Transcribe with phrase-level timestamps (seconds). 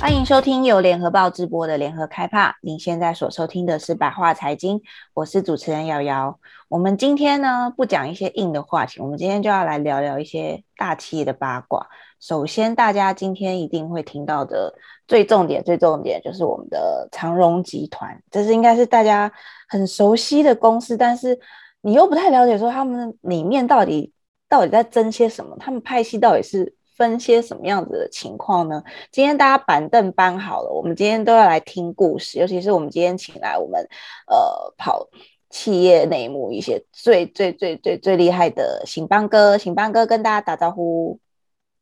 [0.00, 2.56] 欢迎收听由联合报直播的联合开趴。
[2.62, 4.80] 您现在所收听的是白话财经，
[5.12, 6.38] 我是主持人瑶瑶。
[6.68, 11.84] 我们今天呢，不讲一些硬的话题，我们今天就要来聊聊一些大企业的八卦。
[12.20, 14.72] 首先，大家今天一定会听到的
[15.08, 19.30] 最重点、最重点就是我们的长荣集团，这是应该是大家
[19.68, 21.36] 很熟悉的公司，但是
[21.80, 24.12] 你又不太了解，说他们里面到底
[24.48, 28.82] 到底在争些什么，他们派系到底是分些什么样子的情况呢？
[29.12, 33.80] 今天大家板凳搬好了，我们今天都要来听故事，尤其是我们今天请来我们
[34.26, 35.08] 呃跑
[35.48, 41.18] 企业内幕一些最最最最最厉害的醒邦哥，醒邦哥跟大家打招呼。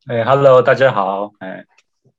[0.06, 1.32] 哎，Hello，，大家好。
[1.40, 1.64] 哎，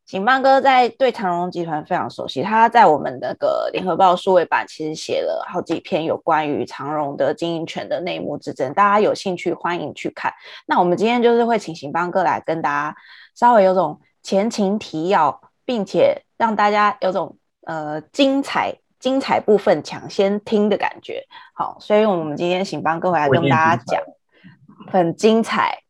[0.08, 10.34] 醒邦哥在对长荣集团非常熟悉，他在我们那个联合报数位版其实写了好几篇有关于长荣的经营权的内幕之争，大家有兴趣欢迎去看。
[10.66, 12.98] 那我们今天就是会请醒邦哥来跟大家
[13.36, 21.22] 稍微有种前情提要，并且让大家有种呃精彩精彩部分抢先听的感觉。
[21.54, 24.02] 好，所以我们今天醒邦哥会来跟大家讲
[24.90, 25.84] 很精彩。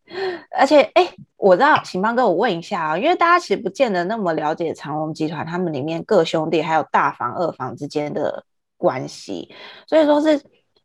[0.58, 8.44] 而且，哎、欸，我知道，醒邦哥，我问一下啊，因为大家其实不见得那么了解长隆集团，他们里面各兄弟还有大房、二房之间的
[8.78, 9.54] 关系，
[9.86, 10.38] 所以说是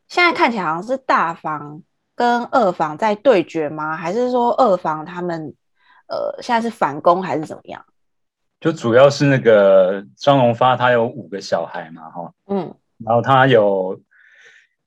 [0.09, 1.83] 现在看起来好像是大房
[2.17, 3.97] 跟二房在对决吗？
[3.97, 5.55] 还是说二房他们
[6.09, 7.85] 呃现在是反攻还是怎么样？
[8.61, 14.01] 就主要是那个张荣发，他有五个小孩嘛，哈，嗯，然后他有。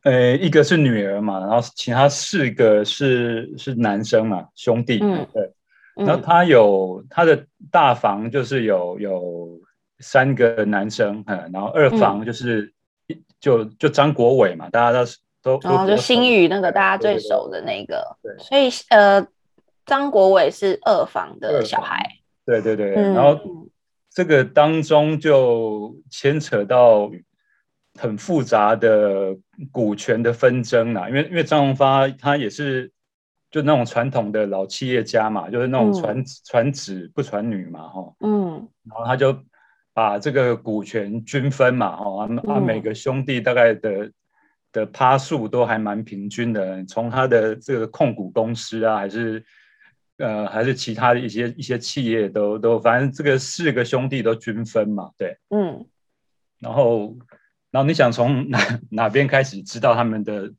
[0.05, 4.99] 呃，一个是女儿嘛，然后其他四个是是男生嘛，兄弟。
[5.01, 5.51] 嗯，对。
[5.95, 9.59] 然后他有他的大房，就是有有
[9.97, 12.71] 三个男生，嗯，然后二房就是、
[13.07, 15.09] 嗯、就就张国伟嘛，大家都
[15.41, 15.69] 都都。
[15.69, 18.15] 然后就新宇那个大家最熟的那个。
[18.21, 18.43] 对，对，对。
[18.43, 19.27] 所以呃，
[19.87, 22.19] 张国伟是二房的小孩。
[22.45, 22.93] 对对对。
[22.93, 23.39] 嗯、然后
[24.13, 27.09] 这个当中就牵扯到。
[27.97, 29.33] 很复杂的
[29.71, 32.91] 股权的纷争啊，因为因为张荣发他也是
[33.49, 39.39] 就那种传统的老企业家嘛，就是那种传、嗯、传子不传女嘛，哈，嗯，然后他就
[39.93, 44.11] 把这个股权均分嘛，哈，啊每个兄弟大概的
[44.73, 49.41] 的趴数都还蛮平均的，从他的这个控股公司啊，还是
[50.17, 55.85] 呃还是其他的一些一些企业都都，反正这个四个兄弟都均分嘛，对，嗯，
[56.59, 57.15] 然后。
[57.75, 58.57] 然后你想从哪
[58.89, 60.49] 哪边开始知道他们的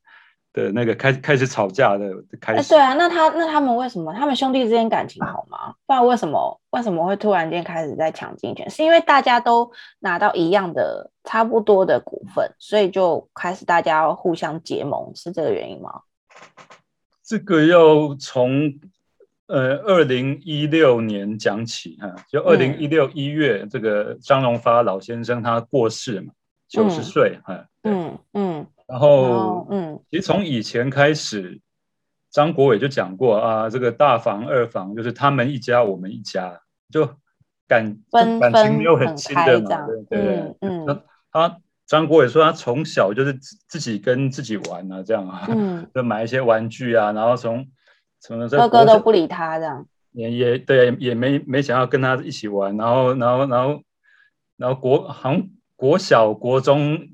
[0.53, 2.05] 的那个开开始吵架的
[2.39, 2.69] 开始？
[2.69, 5.73] 对啊，那他那他们为什么他们兄弟之间感情好吗？
[5.87, 8.69] 不然为什么为什么会突然间开始在抢经营权？
[8.69, 16.01] 是因为大家都拿到一样的差不多的股份，所以就开始大家互相结盟，是这个原因吗？
[17.25, 18.71] 这个要从
[19.47, 26.31] 呃二零一六年讲起哈，就二零一六一月，这个张荣发老先生他过世嘛。
[26.67, 31.61] 九十岁，嗯嗯嗯，然后嗯，其实从以前开始，
[32.29, 36.59] 张国伟就讲过啊，这个大房二房就是他们一家我们一家，
[36.91, 37.09] 就
[37.67, 43.33] 感分感情没有很亲的嘛，对对对，嗯，嗯他张国伟说他从小就是
[43.69, 47.65] 自己跟自己玩啊，这样啊，嗯，就买一些玩具啊，然后从
[48.19, 53.81] 从哥哥都不理他这样，也也对，也没没想要跟他一起玩，然后然后然后
[54.57, 55.49] 然后国好像。
[55.77, 57.07] 国小、国中，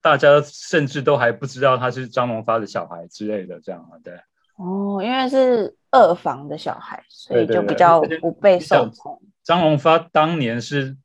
[0.00, 4.14] 大家甚至都还不知道他是张荣发的小孩之类的，这样啊，对。
[4.56, 9.20] 哦，因为是二房的小孩，所以就比较不被受宠。
[9.42, 10.96] 张荣发当年是，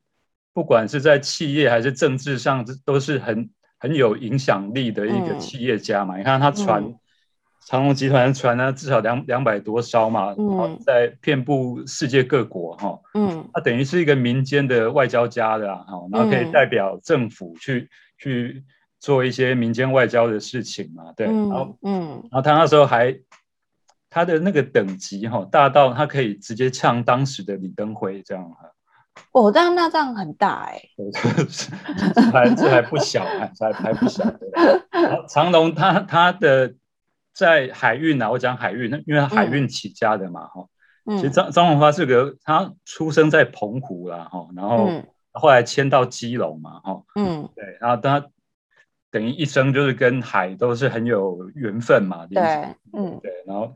[0.53, 6.17] 不管是在企业还是政治上，都是很很有影响力的一个企业家嘛。
[6.17, 6.93] 嗯、你看他船。
[7.59, 17.89] 嗯长隆集团船呢，至少两两百多艘嘛，嗯，在遍布世界各国哈，嗯，它等于是一个民间的外交家的哈，然后可以代表政府去、嗯、
[18.19, 18.63] 去
[19.01, 23.13] 做一些民间外交的事情嘛，对，嗯、然后嗯，然后他那时候还
[24.09, 28.71] 他的那个等级哈，大到他可以直接呛当时的李登辉这样哈，
[29.33, 31.11] 哦，这样那这样很大哎、欸，
[32.15, 33.25] 这还这还不小，
[33.59, 34.49] 还还不小，对，
[35.27, 36.73] 长隆他他的。
[37.37, 40.65] 在海运啊，我讲海运，因为他海运起家的嘛，哈、
[41.05, 41.17] 嗯。
[41.17, 44.89] 其实张张荣发是个，他出生在澎湖啦，哈，然后
[45.33, 48.25] 后来迁到基隆嘛，哈，嗯，对，然后他
[49.11, 52.41] 等于一生就是跟海都是很有缘分嘛，对，
[52.93, 53.75] 嗯，对，然后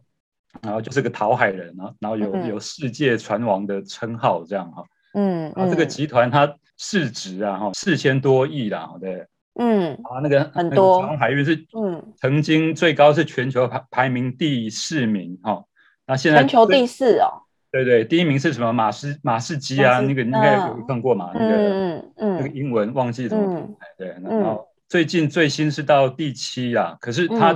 [0.64, 9.28] 然后就是个讨海人，然后然后有、嗯、有世界船王的称号，这样哈，嗯，然后这个集团它市值啊，哈，四千多亿啦，对。
[9.56, 15.66] 嗯，啊，那个很多海运是嗯，曾经最高是全球排排名第四名哈，
[16.08, 17.44] 那现在全球第四哦。
[17.72, 18.74] 对对，第一名是什么？
[18.74, 21.32] 马士马士基啊，那个应该有看过嘛？
[21.34, 23.78] 那个嗯嗯，那个英文忘记怎么读。
[23.98, 27.56] 对，然后最近最新是到第七啊，可是他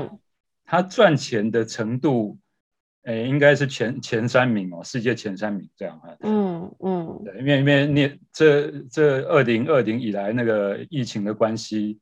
[0.65, 2.37] 他赚钱的程度，
[3.05, 6.09] 诶，应该是前前三名哦，世界前三名这样啊。
[6.21, 11.99] 嗯嗯，对，因为因为那这这二零二零以来那个疫情的关系。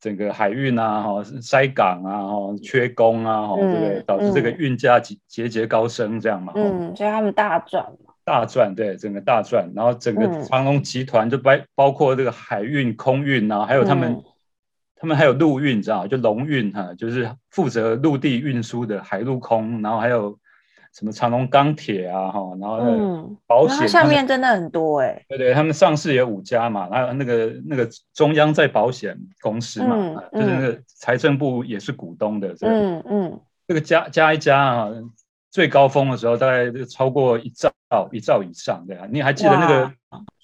[0.00, 4.02] 整个海运啊，哈，塞港啊，哈，缺工啊，哈，对不对？
[4.06, 6.52] 导致这个运价节节节高升，这样嘛。
[6.56, 8.12] 嗯，所以他们大赚嘛。
[8.22, 9.72] 大赚，对，整个大赚。
[9.74, 14.22] 然后整个长隆集团就包包括这个海运、空运啊，还有他们，
[15.04, 20.38] 他们还有陆运，知道就龙运哈，就是负责陆地运输的海陆空，然后还有。
[20.96, 25.24] 什么长隆钢铁啊，哈，然后保险，下面真的很多哎、欸。
[25.28, 34.88] 对对，他们上市也五家嘛，还有那个那个中央在保险公司嘛，嗯嗯、就是那个财政部也是股东的，这个、嗯嗯，这个加加一加啊，
[35.50, 37.72] 最高峰的时候大概超过一兆
[38.12, 39.90] 一兆以上，对啊，你还记得那个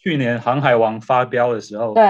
[0.02, 2.02] 去年航海王发飙的时候，对，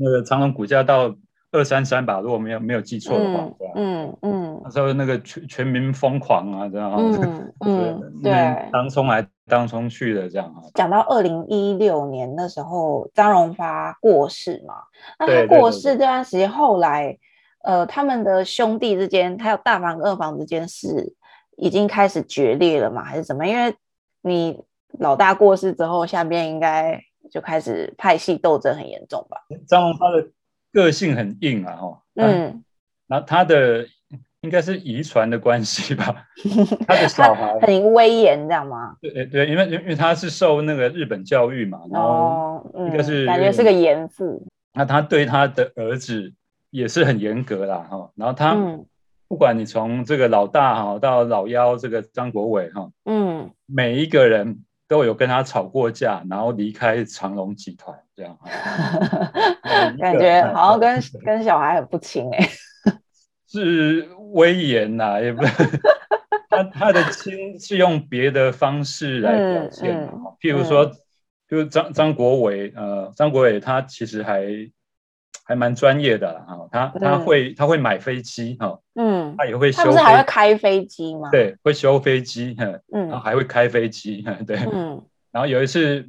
[0.00, 1.14] 那个长隆股价到。
[1.54, 8.32] 二三三吧，如果没有没有记错的话，嗯嗯嗯，那时候那个全全民疯狂啊，这样啊，嗯 嗯，对，
[8.72, 10.66] 当冲来当冲去的这样啊。
[10.74, 14.74] 讲到二零一六年那时候，张荣发过世嘛，
[15.20, 17.16] 那他过世这段时间，后来
[17.62, 21.14] 呃，他们的兄弟之间，还有大房二房之间是
[21.56, 23.46] 已经开始决裂了嘛，还是怎么？
[23.46, 23.72] 因为
[24.22, 24.60] 你
[24.98, 29.38] 老大过世之后，下边应该就开始派系斗争很严重吧？
[29.68, 30.26] 张荣发的。
[30.74, 32.62] 个性很硬啊，哈，嗯，
[33.06, 33.86] 那他的
[34.40, 36.26] 应该是遗传的关系吧，
[36.86, 38.96] 他的小孩很威严，这样吗？
[39.00, 44.46] 对对，因为因为他是受那个日本教育嘛，然后应该是感觉是个严父。
[44.74, 46.32] 那他对他的儿子
[46.70, 48.56] 也是很严格啦，哈，然后他
[49.28, 54.64] 不管你从这个老大哈到老幺这个张国伟哈，嗯，每一个人。
[54.86, 58.38] 都有跟他吵过架，然后离开长隆集团，这样。
[59.98, 62.48] 感觉好像跟 跟小孩很不亲哎，
[63.48, 65.42] 是威严呐，也不
[66.50, 70.90] 他他的亲是用别的方式来表现的，譬如说，
[71.48, 74.44] 就张张国伟，呃，张国伟他其实还
[75.46, 81.28] 还蛮专业的哈，他他会他会买飞机哈，嗯，他也会修，他不是还会开飞机吗？
[81.30, 82.56] 对，会修飞机，
[82.90, 86.08] 嗯，然后还会开飞机，对，嗯，然后有一次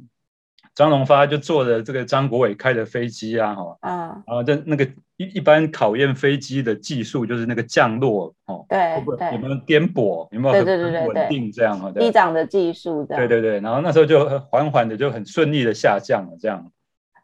[0.74, 4.86] 张荣发就坐着这个张国伟开的飞机啊，哈，嗯，然后这那个
[5.18, 8.94] 一一般考验飞机的技术就是那个降落，哦，对，
[9.32, 16.72] 有没有颠簸，有没有很稳定这样哈，机长的技术，对对对，然后那时候就缓缓的就很顺利的下降了这样，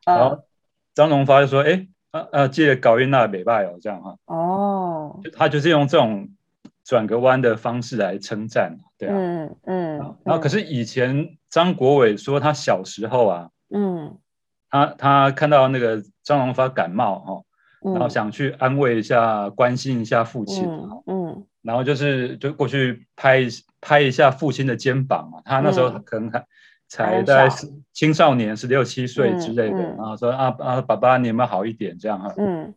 [0.04, 0.44] 然后
[0.94, 1.86] 张荣发就说，哎。
[2.12, 2.48] 啊啊！
[2.48, 4.16] 记得搞运那美拜哦，这样哈。
[4.26, 5.20] 哦。
[5.34, 6.28] 他就是用这种
[6.84, 9.14] 转个弯的方式来称赞，对啊。
[9.16, 9.98] 嗯嗯。
[10.24, 14.18] 然后可是以前张国伟说他小时候啊，嗯，
[14.70, 17.42] 他他看到那个张荣发感冒哈，
[17.92, 20.68] 然后想去安慰一下、关心一下父亲，
[21.06, 23.46] 嗯，然后就是就过去拍
[23.80, 25.40] 拍一下父亲的肩膀嘛。
[25.44, 26.44] 他那时候可能还。
[26.92, 27.48] 才在
[27.94, 32.34] 青少年十六七岁之类的，然后说啊啊，爸爸你有没有好一点这样哈？
[32.36, 32.74] 嗯，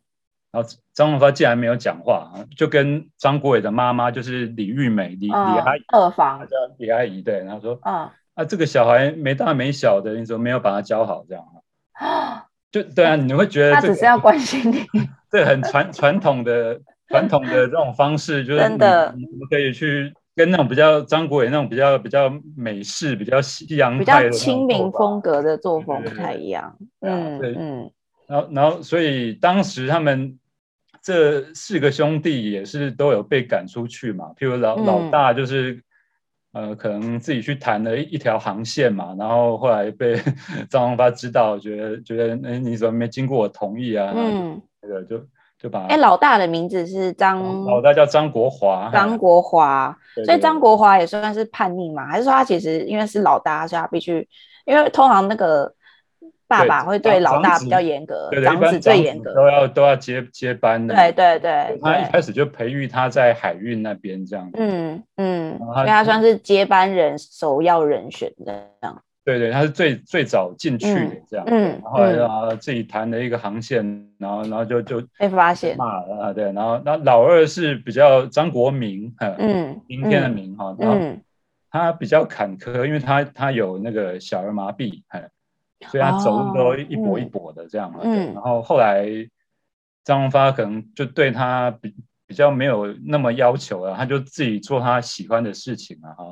[0.54, 5.84] 然后张荣发竟然没有讲话，就跟张国伟的妈妈就是李玉美李李阿姨。
[5.94, 6.40] 二房。
[6.48, 8.14] 叫李阿姨对，然后说啊。
[8.36, 11.44] 啊这个小孩没大没小的，你怎么没有把他教好这样
[11.92, 12.46] 啊？
[12.72, 14.86] 就对啊，你会觉得他只是要关心你，
[15.30, 19.14] 这很传传统的传统的这种方式，就是真的。
[19.18, 20.14] 你们可以去。
[20.36, 26.78] 跟那种比较张国伟那种比较比较美式、比较西洋、比较亲民风格的作风不太一样。
[27.00, 27.92] 嗯嗯，
[28.28, 30.38] 然后然后所以当时他们
[31.02, 34.26] 这四个兄弟也是都有被赶出去嘛。
[34.38, 35.82] 譬如老、嗯、老大就是
[36.52, 40.20] 呃可能自己去谈了一一条航线嘛，然后后来被
[40.70, 44.12] 张荣发知道，觉得觉得哎你怎么没经过我同意啊？
[44.14, 45.26] 嗯，那个就。
[45.88, 52.06] 哎，老大的名字是张，老大叫张国华，张国华， 所以张国华也算是叛逆嘛？
[52.06, 54.28] 还是说他其实因为是老大，所以他必须，
[54.66, 55.74] 因为通常那个
[56.48, 60.94] 爸爸会对老大比较严格，长子最严格，都要都要接接班的。
[60.94, 64.50] 对对对，他一开始就培育他在海运那边这样。
[64.54, 69.02] 嗯嗯，因为他算是接班人首要人选这样。
[69.26, 73.84] 对对，他是最最早进去的这样，嗯，然后然后自己谈了一个航线，
[74.20, 75.76] 然后然后就就被发现。
[75.76, 81.18] 骂了啊，对，然后那老二是比较张国明，嗯，明天的明哈，然后
[81.72, 85.02] 他比较坎坷，因为他他有那个小儿麻痹，
[85.90, 89.08] 所以他走路都一跛一跛的这样，嗯，然后后来
[90.04, 91.96] 张荣发可能就对他比
[92.28, 96.24] 比较没有那么要求了，他就自己做他喜欢的事情啊，哈，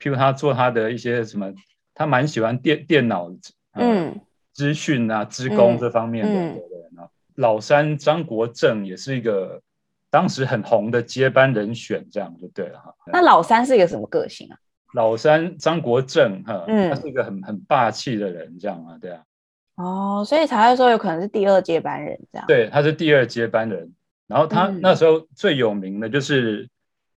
[0.00, 1.52] 譬如他做他的一些什么，
[1.94, 3.30] 他蛮喜欢电电脑，
[3.72, 4.20] 嗯，
[4.52, 6.68] 资讯啊、资工这方面的，嗯、对对。
[7.36, 9.62] 老三张国正也是一个
[10.10, 12.94] 当时很红的接班人选，这样就对了哈。
[13.06, 14.58] 那老三是一个什么个性啊？
[14.92, 19.22] 老三张国正哈，嗯，他是一个很很霸气的人，这样啊，对啊。
[19.76, 22.46] 哦，所以才会说有可能是第二接班人这样。
[22.46, 23.90] 对，他是第二接班人。
[24.26, 26.68] 然后他那时候最有名的就是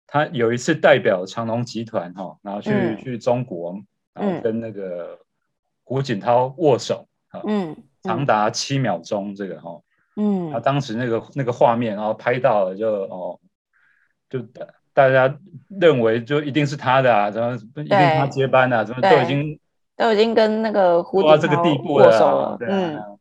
[0.07, 3.81] 他有一次代表长隆集团哈，然后去、嗯、去中国，
[4.15, 5.19] 然后跟那个
[5.85, 7.07] 胡锦涛握手，
[7.47, 9.81] 嗯，长达七秒钟这个哈。
[10.17, 13.41] 嗯，他当时那个那个画面，然后拍到了就哦，
[14.29, 14.41] 就
[14.93, 15.39] 大家
[15.69, 19.59] 认为就一定是他的啊，怎么一定他接班啊，怎么都已经
[19.97, 23.19] 都已经跟那个胡到这个地步了，对啊，嗯，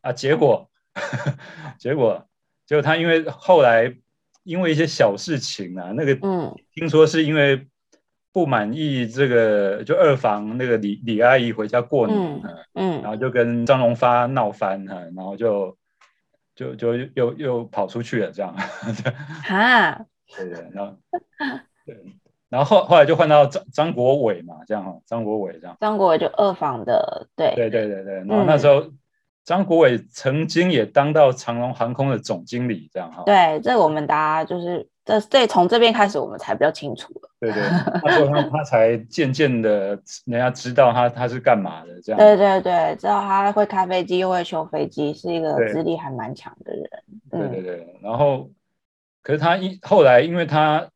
[0.00, 0.70] 啊，结果
[1.78, 2.26] 结果
[2.64, 3.94] 结果他因为后来
[4.42, 7.66] 因为一些小事情啊，那个嗯，听说是因为
[8.32, 12.42] 不满意这个就二房那个李李阿姨回家过年，
[12.74, 15.76] 嗯，然后就跟张荣发闹翻哈，然后就。
[16.52, 18.54] 就就又又跑出去了，这样，
[19.44, 20.04] 哈，
[20.36, 20.94] 对对，然后
[21.86, 21.96] 对，
[22.50, 27.54] 然后后后来就换到张张国伟嘛，这样哈，张国伟这样，张国伟就二房的，对。
[27.54, 28.98] 对对对对，然后那时候、嗯、
[29.42, 34.86] 张国伟曾经也当到长龙航空的总经理，这样哈，对，这我们大家就是。
[35.10, 37.30] 这这从这边开始，我们才比较清楚了。
[37.40, 37.62] 对对，
[38.00, 42.18] 他说他他才渐渐的，人家知道他他是干嘛的这样。
[42.18, 46.88] 对对对，知道他会开飞机，又会修飞机，是一个资历还蛮强的人。
[47.30, 48.50] 对对对，然后，
[49.22, 50.88] 可是他一后来，因为他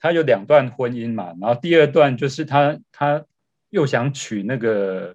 [0.00, 3.24] 他有两段婚姻嘛，然后第二段就是他他
[3.68, 5.14] 又想娶那个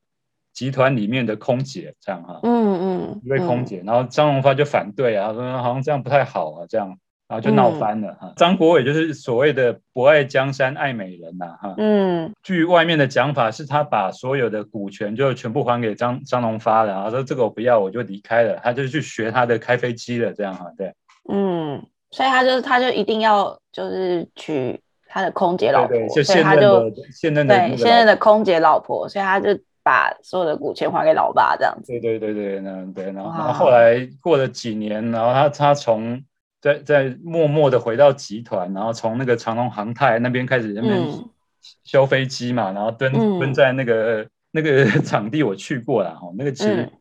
[0.54, 2.40] 集团里面的空姐，这样哈。
[2.44, 3.22] 嗯嗯。
[3.26, 6.98] 一位空姐，然后张荣发就反对啊，说好像这样不太好啊，这样。
[7.28, 20.94] 然后就闹翻了哈，张、嗯、国伟就是所谓的不爱江山爱美人呐哈，嗯，据外面的讲法是他把所有的股权就全部还给张张荣发了，然后说这个我不要我就离开了，他就去学他的开飞机了这样哈，对，
[21.28, 29.50] 嗯，所以他就他就一定要就是娶他的空姐老婆，对对，就现任的现任的对现任的空姐老婆，所以他就
[29.82, 36.24] 把所有的股权还给老爸这样子，对对对对，那对，然后后来过了几年，然后他他从。
[36.66, 41.00] 在在默默的回到集团，然后从那个长隆航太那边开始那边
[41.84, 46.92] 修飞机嘛，嗯、然后蹲蹲在那个、嗯、那个 场地，我去过了哈，那个其实、嗯、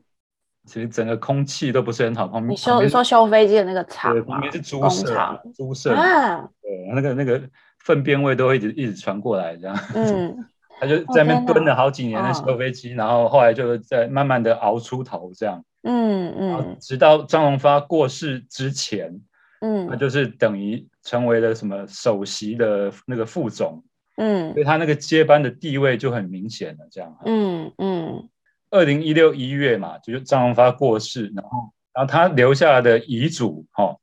[0.66, 2.28] 其实整个空气都不是很好。
[2.28, 7.40] 旁边你修你说修飞机的那个厂，对，旁边是猪舍，猪舍啊，对，那个那个
[7.78, 9.74] 粪便味都会一直一直传过来这样。
[9.94, 10.44] 嗯，
[10.78, 15.64] 他就在那边蹲了好几年的修飞机，哦、然后后来就在慢慢的熬出头这样。
[15.84, 19.22] 嗯嗯，直到张荣发过世之前。
[19.60, 23.82] 嗯，他就是等于成为了什么首席的那个副总，
[24.16, 28.28] 嗯，所以他那个接班的地位就很明显了，这样，嗯嗯。
[28.70, 33.96] 二零一六一月嘛，就是张荣发过世，然后然后他留下来的遗嘱，哈，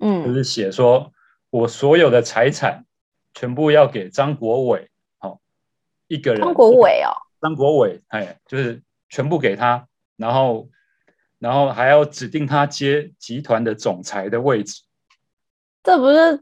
[0.00, 1.12] 嗯，就是写说
[1.50, 2.84] 我所有的财产
[3.32, 5.38] 全部要给张国伟，好，
[6.08, 6.40] 一个人。
[6.40, 9.86] 张国伟哦，张国伟，哎，就是全部给他，
[10.16, 10.68] 然后
[11.38, 14.82] 然后还要指定他接集团的总裁的位置。
[15.88, 16.38] 这不是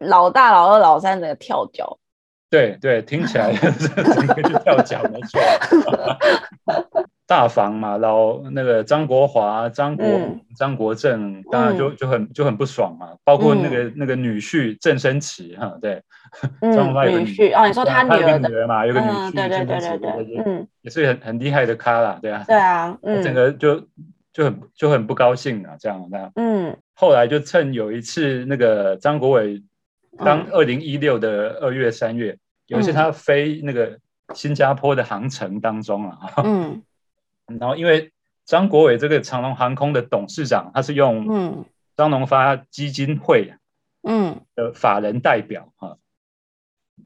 [0.00, 1.98] 老大、老二、老三整个跳脚？
[2.50, 5.40] 对对，听起来是整个就跳脚，没错。
[7.26, 13.08] 大房嘛，老那个张国华、张国、嗯、张国政，当然就就很就很不爽嘛。
[13.24, 16.02] 包括那个、嗯、那个女婿郑生慈哈，对，
[16.60, 17.56] 张国华有个女婿。
[17.58, 23.80] 哦，你说他女儿的女儿嘛，有个女婿，对对对对也是很很厉害的咖啦，对啊，对啊，嗯，整个就
[24.30, 26.76] 就很就很不高兴啊，这样那样，嗯。
[26.94, 29.62] 后来就趁有一次那个张国伟
[30.16, 33.98] 当二零一六的二月三月，嗯、有一次他飞那个
[34.34, 36.82] 新加坡的航程当中啊，嗯，
[37.60, 38.12] 然后因为
[38.44, 41.64] 张国伟这个长龙航空的董事长，他是用嗯。
[41.96, 43.54] 张荣发基金会
[44.02, 44.40] 嗯。
[44.56, 45.96] 的法人代表哈，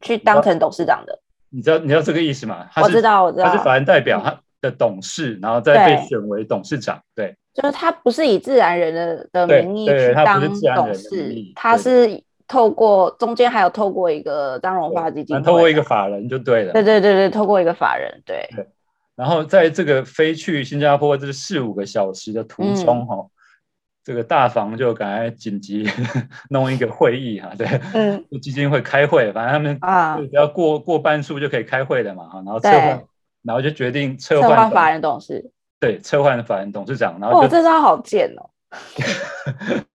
[0.00, 2.68] 去当成董事长的，你知道你知道这个意思吗？
[2.76, 7.37] 我知道我知道，他是法人代表他的董事，然后再被选为董事长，对。
[7.55, 16.73] 就是他不是以自然人的的名义去当董事，他是透过中间还有透过一个张荣发基金，透过一个法人就对了。
[16.73, 18.49] 对对对对，透过一个法人对。
[18.55, 18.67] 对。
[19.17, 23.27] 然后在这个飞去新加坡这四五个小时的途中哈，嗯、
[24.05, 25.85] 这个大房就赶快紧急
[26.50, 33.05] 弄一个会议哈，对，嗯， 基金会开会，反正他们啊只要过过半数就可以开会的嘛哈，然后撤换，对
[33.49, 35.50] 然后就决定撤换法人董事。
[35.81, 38.50] 对，撤换法人董事长，然后哦，这招好贱哦！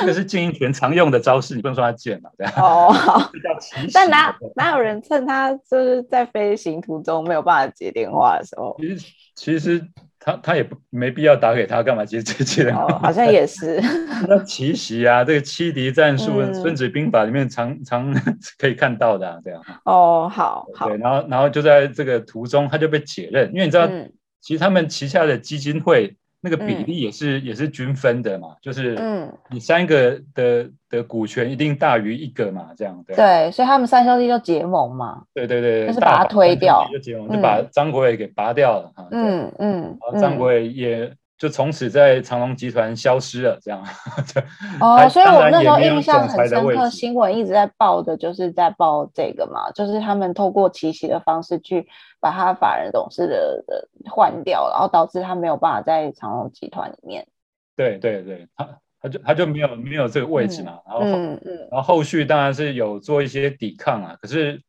[0.00, 8.76] 这个是经营权常用的招式，你不能说他贱了，对哦，好， 比较奇 但哪哪有人趁他就是在飞行途中没有办法接电话的时候？
[8.78, 9.88] 其实其实
[10.24, 12.84] 他他也不没必要打给他，干嘛接接接电话？
[12.84, 13.80] 哦，好像也是。
[14.28, 18.14] 那奇袭啊，这个欺敌战术，嗯，《孙子兵法》里面常常
[18.58, 19.60] 可以看到的，啊，这样。
[19.84, 20.88] 哦，好好。
[20.88, 26.16] 对，然后然后就在这个途中，他就被解任，因为你知道，嗯，其实他们旗下的基金会。
[26.44, 33.14] 那个比例也是、嗯、也是均分的嘛，就是嗯，你三个的的股权一定大于一个嘛，这样对。
[33.14, 35.22] 对，所以他们三兄弟就结盟嘛。
[35.32, 39.06] 对对对，就是把他推掉，就结盟，就把张国伟给拔掉了哈。
[39.12, 43.84] 嗯嗯，然后张国伟也就从此在长隆集团消失了，这样。
[44.80, 51.84] 哦，所以我那时候印象很深刻，新闻一直在报的就是在报这个嘛，就是他们透过奇袭的方式去。
[52.22, 57.26] 把他法人董事的的换掉，然后导致他没有办法在长隆集团里面。
[57.74, 60.78] 对对对，他他就他就没有没有这个位置嘛。
[60.86, 64.62] 嗯、然后嗯嗯，然后后续当然是有做一些抵抗啊，可是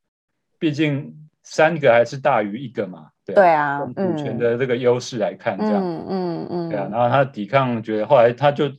[0.57, 1.13] 毕竟
[1.43, 3.09] 三个还是大于一个嘛。
[3.25, 6.87] 对，对啊，股权的这个优势来看，这样，嗯嗯嗯，对啊。
[6.91, 8.71] 然后他抵抗，觉得后来他就。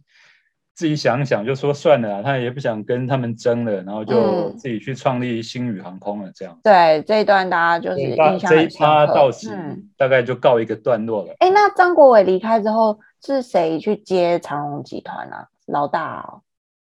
[0.77, 6.33] 自己想想，就说算了，他也不想跟他们争了，然后就自己去创立星宇航空了。
[6.35, 8.51] 这样、嗯、对这一段，大家就是印象。
[8.51, 9.57] 这一趴到此
[9.97, 11.33] 大概就告一个段落了。
[11.39, 15.47] 哎、嗯，那张国伟离开之后，是谁去接长隆集团啊？
[15.67, 16.43] 老大、哦？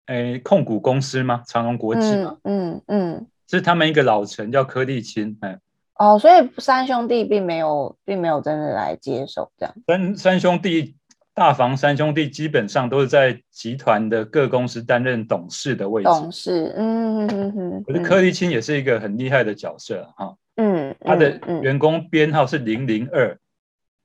[0.08, 1.42] 哎，控股公司吗？
[1.48, 2.36] 长隆国际嘛。
[2.44, 5.38] 嗯嗯，嗯，是他们一个老臣叫柯立青。
[5.40, 5.58] 哎，
[6.00, 9.76] 哦，所以三兄弟并没有，并没有真的来接手这样。
[9.86, 10.96] 三三兄弟。
[11.32, 16.10] 大房三兄弟基本上都是在集团的各公司担任董事的位置。
[16.10, 17.84] 董事，嗯嗯嗯。
[17.86, 20.36] 可是柯立青也是一个很厉害的角色哈。
[20.58, 23.30] 嗯，他的员工编号是零零二，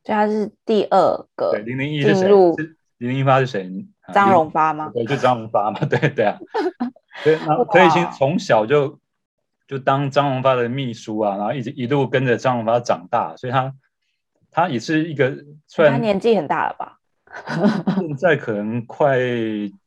[0.04, 1.50] 所以他是第二个。
[1.50, 2.28] 对，零零一是谁？
[2.98, 3.68] 零零一发是谁？
[4.12, 4.92] 张荣发吗？
[4.94, 5.80] 对，就张荣发嘛。
[5.90, 6.38] 对对啊。
[7.24, 7.36] 所以
[7.72, 8.96] 柯立青从小就
[9.66, 13.72] 就当张荣发的秘书啊，然后一直一路跟着张荣发长大，所以他
[14.50, 15.34] 他也是一个
[15.66, 16.98] 算他年纪很大了吧？
[17.96, 19.18] 现在可能快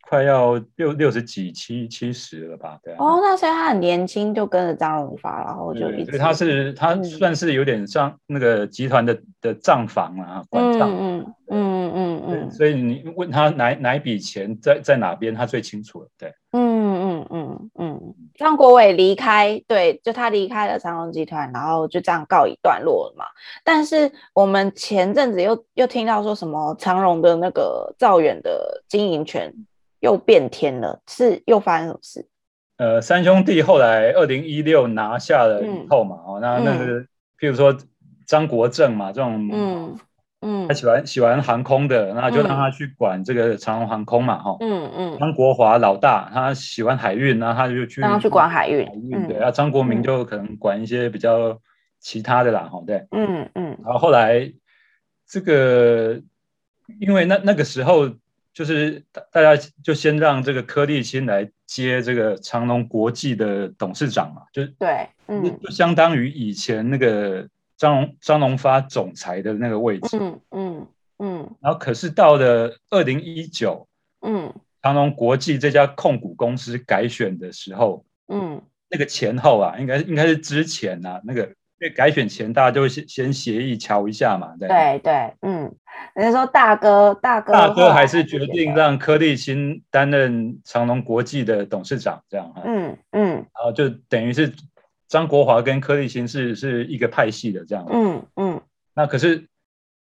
[0.10, 2.78] 快要六六十几七七十了吧？
[2.84, 2.98] 对啊。
[3.00, 6.18] 哦，那所以他很年轻就跟着张荣发，然后就一直。
[6.18, 10.90] 他是他算是有点像那个集团的的账房啊，管账。
[10.92, 12.52] 嗯嗯嗯嗯。
[12.52, 16.10] 所以你问他哪哪一笔钱在在哪边，他最清楚了。
[16.18, 16.34] 对。
[16.52, 16.67] 嗯
[17.32, 18.16] 嗯嗯嗯。
[18.36, 23.26] 张国伟离开，对，就他离开了长荣集团，然后就这样告一段落了嘛。
[23.64, 29.54] 但是我们前阵子又又听到说什么长荣的那个兆远的经营权
[30.00, 32.28] 又变天了，是又发生什么事？
[32.78, 37.08] 呃，三兄弟后来二零一六拿下了以后嘛，哦、嗯，那那个、嗯、
[37.40, 37.76] 譬如说
[38.26, 39.98] 张国政嘛，这种嗯。
[40.42, 44.84] 嗯，他喜欢喜欢航空的，那就让他去管这个长荣航空嘛，哈、嗯。
[44.84, 45.18] 嗯嗯。
[45.20, 48.86] 张国华老大，他喜欢海运，那他就去让他去管海运。
[48.86, 51.60] 海运、嗯、对，那张国明就可能管一些比较
[52.00, 53.08] 其他的啦，哈、嗯，对。
[53.12, 53.78] 嗯嗯。
[53.84, 54.54] 然后后来
[55.28, 56.22] 这个，
[57.00, 58.08] 因为那那个时候
[58.54, 67.48] 就是大家就先让这个柯立新来接这个长隆国际的董事长嘛，就对，嗯，就相当于以前那个。
[67.78, 70.88] 张张荣发总裁的那个位置，嗯嗯
[71.20, 73.88] 嗯，然后可是到了二零一九，
[74.22, 78.60] 嗯，长荣国际这家控股公司改选的时候，嗯，
[78.90, 84.68] 那个前后啊，应该应该是之前啊，那个因为改选前大家就会先先协议瞧一下嘛，对。
[84.68, 85.72] 对对，嗯，
[86.16, 94.52] 人家说大哥大哥大哥还是决定让柯立新担任长隆国际的董事长，这样哈，嗯嗯，然后就等于是。
[95.08, 98.62] 张国华跟柯立新是是一个派系的这样，嗯嗯，
[98.94, 99.48] 那可是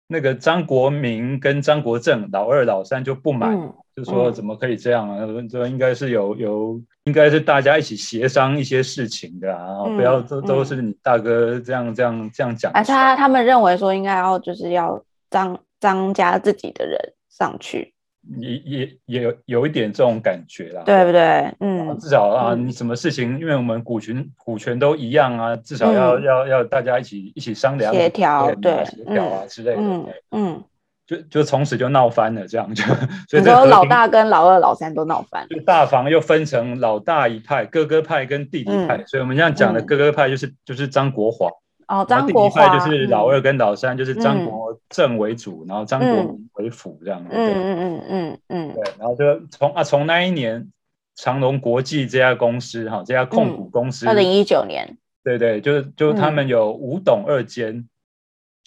[0.07, 5.19] 那个张国明跟张国政老二老三就不满，嗯、就说怎么可以这样啊？
[5.49, 12.71] 这、嗯、应该是有有应该是大家一起协商一些事情的啊，嗯、不要都都是你大哥这样这样这样讲。
[12.73, 16.97] 而且他他们认为说应该要就是要张张家自己的人
[17.29, 17.92] 上去。
[18.37, 21.53] 也也也有有一点这种感觉啦，对不对？
[21.59, 30.63] 嗯，至少啊，你什么事情，因为我们股权股权都一样啊，至少要要要大家一起一起商量协调，对协调啊之类的，嗯嗯，
[31.05, 32.83] 就就从此就闹翻了，这样就
[33.27, 41.49] 所以说老大跟老二老三都闹翻，就大房又分成老大一派、哥哥派跟弟弟派，所以我们这样讲的哥哥派就是就是张国华。
[41.87, 47.25] 哦，张国华就是老二跟老三，就是张国政为主，然后张国明为辅这样。
[47.29, 48.73] 嗯嗯嗯嗯嗯。
[48.73, 50.71] 对，然后就从啊从那一年，
[51.15, 54.97] 长隆国际这家公司哈，这家控股公司，二零一九年。
[55.23, 57.87] 对对，就是就是他们有五董二监，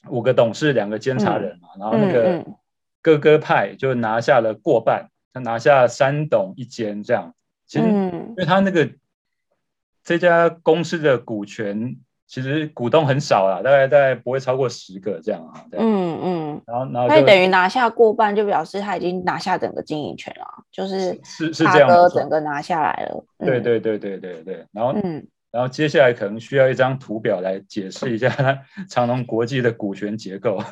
[0.09, 2.45] 五个董事两个监察人嘛，然后那个
[3.03, 7.35] 哥哥派就拿下了过半，他拿下三董一监这样。
[7.67, 8.99] 其实，因为他那个、嗯、
[10.05, 11.97] 这家公司的股权，
[12.27, 15.65] 其实股东很少啦，大概大概不会超过十个这样啊。
[15.73, 16.63] 嗯嗯。
[16.67, 23.25] 然后然后他等于拿下过半，就表示他已经拿下整个经营权了，就是是是这样，哥整个拿下来了。
[23.39, 24.67] 对对对对对对。
[24.73, 25.27] 然后嗯。
[25.53, 28.29] 然后接下来可能需要一张图表来解释一下
[28.91, 30.63] 长隆国际的股权结构。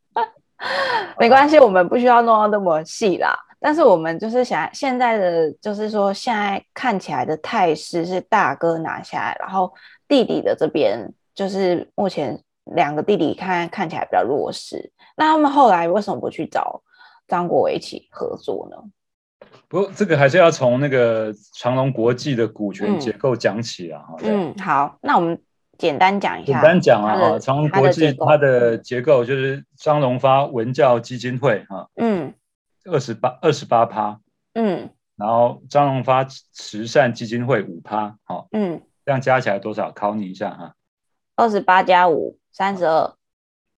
[1.18, 3.34] 没关系，我们不需要弄到那么细啦。
[3.58, 9.72] 但是我们就是想现在的，就是说现在看起来的态势是大哥拿下来，然后
[10.12, 14.92] 弟弟的这边就是目前两个弟弟看看起来比较弱势。
[15.16, 16.82] 那他们后来为什么不去找
[17.26, 18.76] 张国伟一起合作呢？
[19.68, 24.02] 不过这个还是要从那个长隆国际的股权结构讲起啊。
[24.22, 25.40] 嗯，好，那我们
[25.78, 26.52] 简单讲一下。
[26.52, 32.34] 简单讲啊，哈，长隆国际它的结构就是张荣发文教基金会哈，嗯，
[32.84, 34.20] 二十八二十八趴，
[34.52, 39.90] 嗯，然后张荣发慈善基金会五趴，好，嗯，这样加起来多少？
[39.92, 40.74] 考你一下哈。
[41.36, 43.14] 二十八加五，三十二。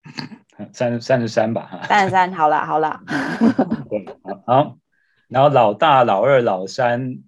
[0.72, 1.82] 三三十三吧，哈。
[1.86, 3.00] 三十三，好了好了。
[3.90, 4.06] 对，
[4.46, 4.76] 好。
[5.28, 7.18] 然后老大、老二、老三，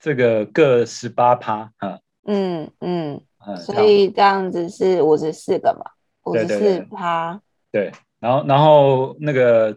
[0.00, 3.20] 这个各十八趴啊，嗯嗯，
[3.58, 5.92] 所以这样子是五十四个嘛，
[6.24, 7.40] 五十四趴。
[7.70, 9.76] 对，然后然后那个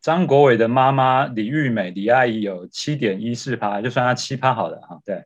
[0.00, 4.98] 张国伟的妈妈李玉美李阿姨有七点一四趴，就算她七趴好了哈。
[5.04, 5.22] 对，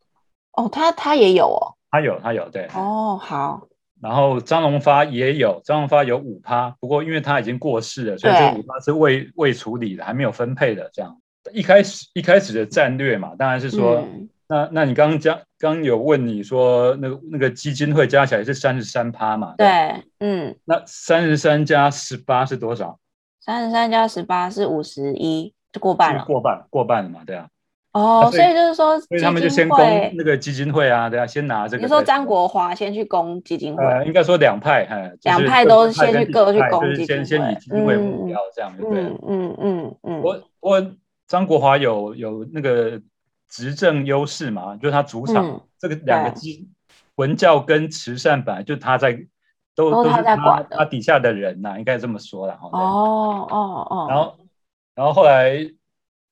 [0.57, 2.67] 哦，他他也有哦，他有他有对。
[2.75, 3.63] 哦，好。
[4.01, 11.17] 然后张荣发也有，张荣发有五趴，不过因为他已经过世了，所以这五趴是未未处理的，还没有分配的这样。
[11.53, 19.55] 一开始一开始的战略嘛，当然是说，嗯、那那你刚刚讲，刚有问你说，那个那个基金会加起来是三十三趴嘛？
[19.57, 22.99] 对，嗯，那三十三加十八是多少？
[23.41, 26.25] 三十三加十八是五十一，就过半了。
[26.27, 27.21] 过半，过半了嘛？
[27.27, 27.49] 对啊。
[27.95, 29.79] 哦，所以就是说，所以他们就先攻
[30.15, 31.83] 那个基金会啊，对啊，先拿这个。
[31.83, 33.83] 你说张国华先去攻基金会？
[33.83, 39.03] 呃，应该说两派，哈，两派都先去各去攻基金会，先先以基金会为目标这样，对不对？
[39.27, 40.21] 嗯嗯嗯。
[40.23, 40.95] 我我。
[41.27, 43.01] 张国华有有那个
[43.49, 44.77] 执政优势嘛？
[44.77, 46.69] 就是他主场、嗯、这个两个基
[47.15, 49.19] 文教跟慈善本来就他在
[49.75, 52.69] 都都是他他底下的人呐、啊，应该这么说了哈。
[52.71, 54.07] 哦哦哦。
[54.11, 54.37] 然后
[54.95, 55.67] 然后后来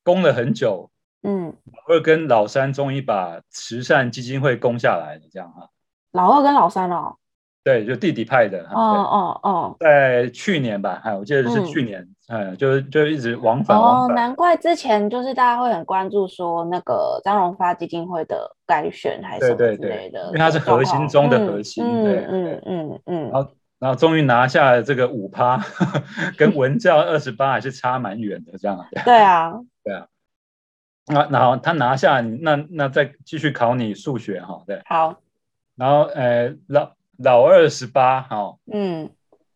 [0.04, 0.90] 攻了很久，
[1.22, 5.68] 嗯，老二跟老三终于把慈善基金会攻下来了，这样哈。
[6.12, 7.16] 老二跟老三哦。
[7.64, 8.58] 对，就弟弟派的。
[8.72, 13.78] 哦哦哦，在去年吧，哎，我记得是去年，哎，就就一直往返。
[13.78, 21.84] 哦，难怪之前就是大家会很关注说那个张荣发基金会的改选还是什么之类的，因为他是核心中的核心。
[22.02, 23.30] 对，嗯嗯嗯。
[23.30, 25.64] 然后，然后终于拿下了这个五趴，
[26.36, 28.84] 跟文教二十八还是差蛮远的，这样。
[29.04, 29.52] 对啊，
[29.84, 30.04] 对啊。
[31.06, 34.80] 那然后他拿下，那那再继续考你数学哈，对。
[34.86, 35.20] 好。
[35.74, 36.92] 然后，呃，老。
[37.18, 39.08] 老二十八，好，嗯，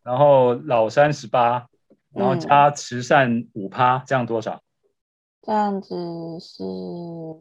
[0.05, 1.67] 然后老三十八，
[2.13, 4.61] 然后加慈善五趴，这样多少？
[5.43, 6.63] 这样子是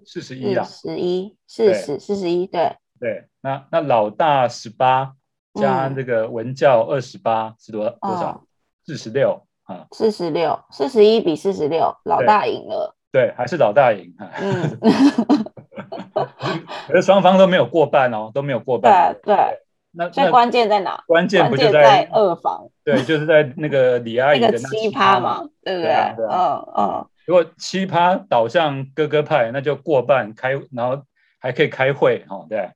[0.03, 5.13] 四十一啊，十一，四十，四十一，对，对，那那老大十八
[5.53, 8.47] 加这个文教二十八是多多少？
[8.87, 14.77] 四十六啊，四十六，四十一比四十六，老大赢了，对，还是老大赢，嗯，
[16.85, 19.61] 可是双方都没有过半哦，都没有过半，对对。
[19.91, 21.01] 那最关键在哪？
[21.07, 22.67] 关键不就在二房？
[22.83, 25.93] 对，就是在那个李阿姨的那七趴嘛，对不对？
[26.29, 27.07] 嗯嗯。
[27.25, 31.01] 如果七趴倒向哥哥派，那就过半开，然后
[31.39, 32.69] 还可以开会，哈，对。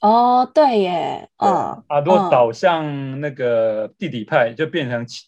[0.00, 5.24] 哦，对耶，嗯啊，如果倒向那个弟弟派，就变成七，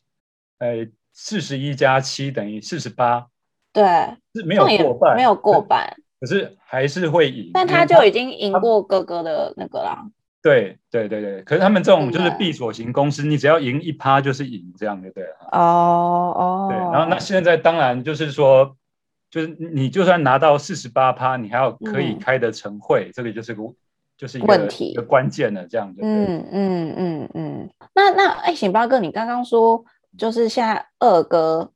[0.61, 3.27] 呃，四十一加七等于四十八，
[3.73, 3.83] 对，
[4.35, 7.51] 是没有过半，没有过半，可是还是会赢。
[7.55, 10.05] 但他就已经赢过哥哥的那个啦。
[10.43, 15.37] 对对对对，可是他们这种就是闭锁型公司，你只要赢一趴就是赢，这样就对了。
[15.53, 16.67] 哦哦。
[16.69, 18.77] 对，然后那现在当然就是说，
[19.31, 23.63] 就是你就算拿到四十八趴，你还要可以开得成会，这个就是个
[24.19, 26.01] 就是一个问题，一个关键的这样子。
[26.03, 27.71] 嗯嗯嗯嗯。
[27.95, 29.85] 那那哎，醒八哥，你刚刚说
[30.19, 31.72] 就是现在二哥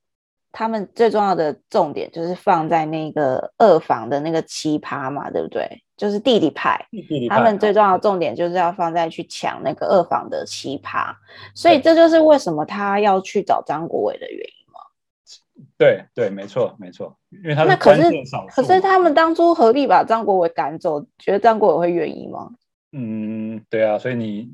[0.58, 5.82] 他们最重要的重点就是放在那个二房的那个奇葩嘛，对不对？
[5.98, 11.14] 就是弟弟派，弟弟派他们最重要的重点就是要放在去抢那个二房的奇葩，
[11.54, 15.66] 所以这就是为什么他要去找张国伟的原因吗？
[15.76, 17.14] 对对，没错没错，
[17.44, 18.46] 因为他是关键少。
[18.46, 22.48] 可是他们当初合力把张国伟赶走，觉得张国伟会愿意吗？
[22.92, 24.48] 嗯，对啊，所以你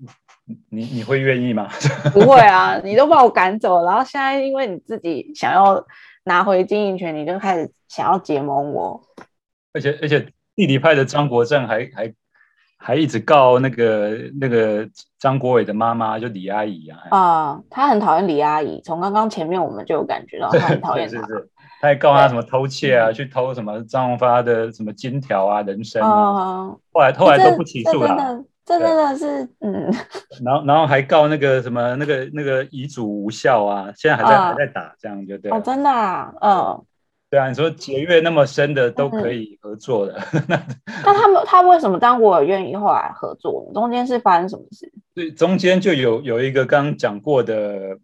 [0.70, 1.68] 你你会愿意吗？
[2.12, 5.85] 不会啊，你都把我赶走，然后现在因为你自己想要
[6.24, 9.00] 拿回经营权，你就开始想要结盟我。
[9.72, 10.20] 而且而且
[10.55, 12.12] 弟弟派的张国正还还
[12.76, 14.87] 还一直告那个那个
[15.18, 16.98] 张国伟的妈妈，就李阿姨啊。
[17.11, 21.48] 啊、嗯，他很讨厌李阿姨，从刚刚前面我们就有感觉到他很讨厌 是是。
[21.81, 26.66] 他还告他什么偷窃啊，去偷什么张荣发的什么金条啊、人参啊。
[26.68, 28.44] 嗯、后来后来都不起诉了。
[28.64, 29.92] 这真的是，嗯，
[30.44, 35.51] 然后然后还告那个什么那个那个遗嘱无效啊，现在还在、哦、还在打，这样就对。
[35.51, 36.85] 哦，真的啊，嗯，
[37.29, 40.16] 对啊，你说结怨那么深的都可以合作的，
[40.48, 40.62] 那、嗯、
[41.05, 43.70] 那他们他为什么张国伟愿意后来合作？
[43.75, 44.92] 中间是发生什么事？
[45.14, 47.98] 对，中间就有有一个刚刚讲过的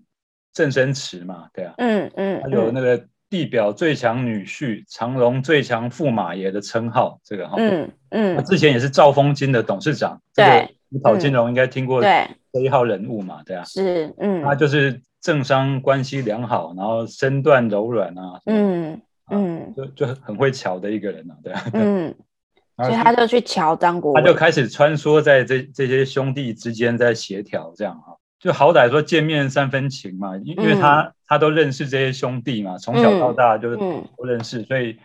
[0.53, 3.05] 郑生池嘛，对啊，嗯嗯，还有那个。
[3.31, 22.14] 地表最强女婿，长隆最强驸马爷的称号，这个哈，嗯嗯，他之前也是兆丰金的董事长，对，你跑金融应该听过这一号人物嘛，对啊，是，嗯，他就是政商关系良好，然后身段柔软啊，嗯嗯，就就很会巧的一个人啊，对啊，嗯，
[22.79, 28.17] 所以他就去乔张国，他就开始穿梭在这这些兄弟之间在协调这样哈。
[28.38, 34.96] 就好歹说见面三分情嘛，因因为他、嗯、他都认识这些兄弟嘛，从小到大就是都认识，嗯、所以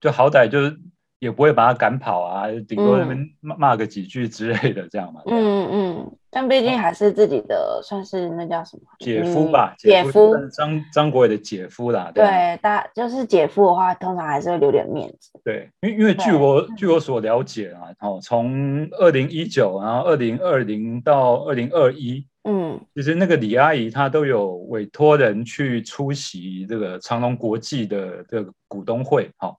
[0.00, 0.78] 就好歹就是
[1.18, 5.22] 也不会把他赶跑啊，顶多那边骂骂个几句之类的这样嘛。
[5.26, 9.74] 嗯嗯，但毕竟还是自己的，算是那叫什么姐夫吧？
[9.78, 12.10] 姐夫张张国伟的姐夫啦。
[12.14, 15.30] 对，大就是姐夫的话，通常还是会留点面子。
[15.44, 22.26] 对，因为因为据我据我所了解啊，哦，从二零一九，然后二零二零到二零二一。
[22.44, 29.54] 嗯，其实那个李阿姨她都有委托人去出席这个长隆国际的这个股东会，哈，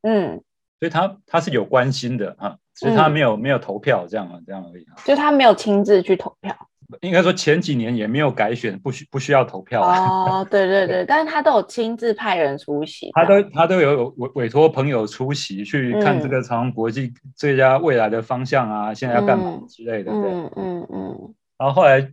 [0.00, 0.40] 嗯，
[0.80, 6.54] 所以她她是有关心的啊，只是他没有没有投票这样啊，这样而已，就他没有亲自去投票，
[7.00, 22.12] 应该说前几年也没有改选，不需不需要投票哦，对对对，但是他都有亲自派人出席，他都他都有委委托朋友出席去看这个长虹国际这家未来的方向啊，现在要干嘛之类的，对，嗯嗯嗯，然后后来。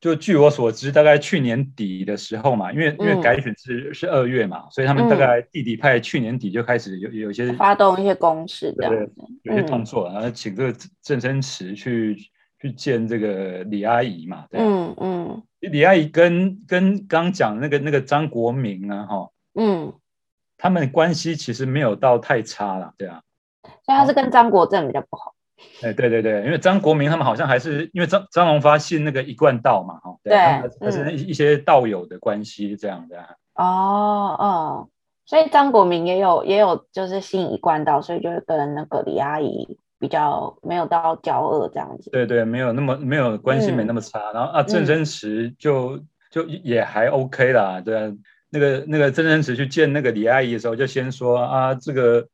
[0.00, 9.08] 就据我所知，大概去年底的时候嘛，因为因为改选是、嗯、是二月嘛，所以他们大概弟弟派去年底就开始有有一些发动一些攻势，对，对，
[9.42, 12.16] 有些动作，嗯、然后请这个郑生池去
[12.60, 19.92] 去见这个李阿姨嘛，对嗯嗯，李阿姨跟跟刚讲那个那个张国明啊，哈，嗯，
[20.56, 23.20] 他们关系其实没有到太差了，对啊，
[23.84, 25.34] 所以他是跟张国政比较不好。
[25.82, 33.16] 哎，对对对，因为张国明他们好像还是因为张张荣发信那个一贯道嘛，哈，对，还是一些道友的关系这样的。
[33.54, 34.88] 哦哦，
[35.24, 42.10] 所以张国明也有也有就是信一贯道，所以就是跟那个李阿姨比较没有到交恶这样子。
[42.10, 44.18] 对对，没有那么没有关系没那么差。
[44.30, 45.98] 嗯、然后啊，郑生慈就
[46.30, 48.12] 就也还 OK 啦，对啊，
[48.50, 52.26] 那个那个郑生慈去见那个李阿姨的时候，就先说啊这个。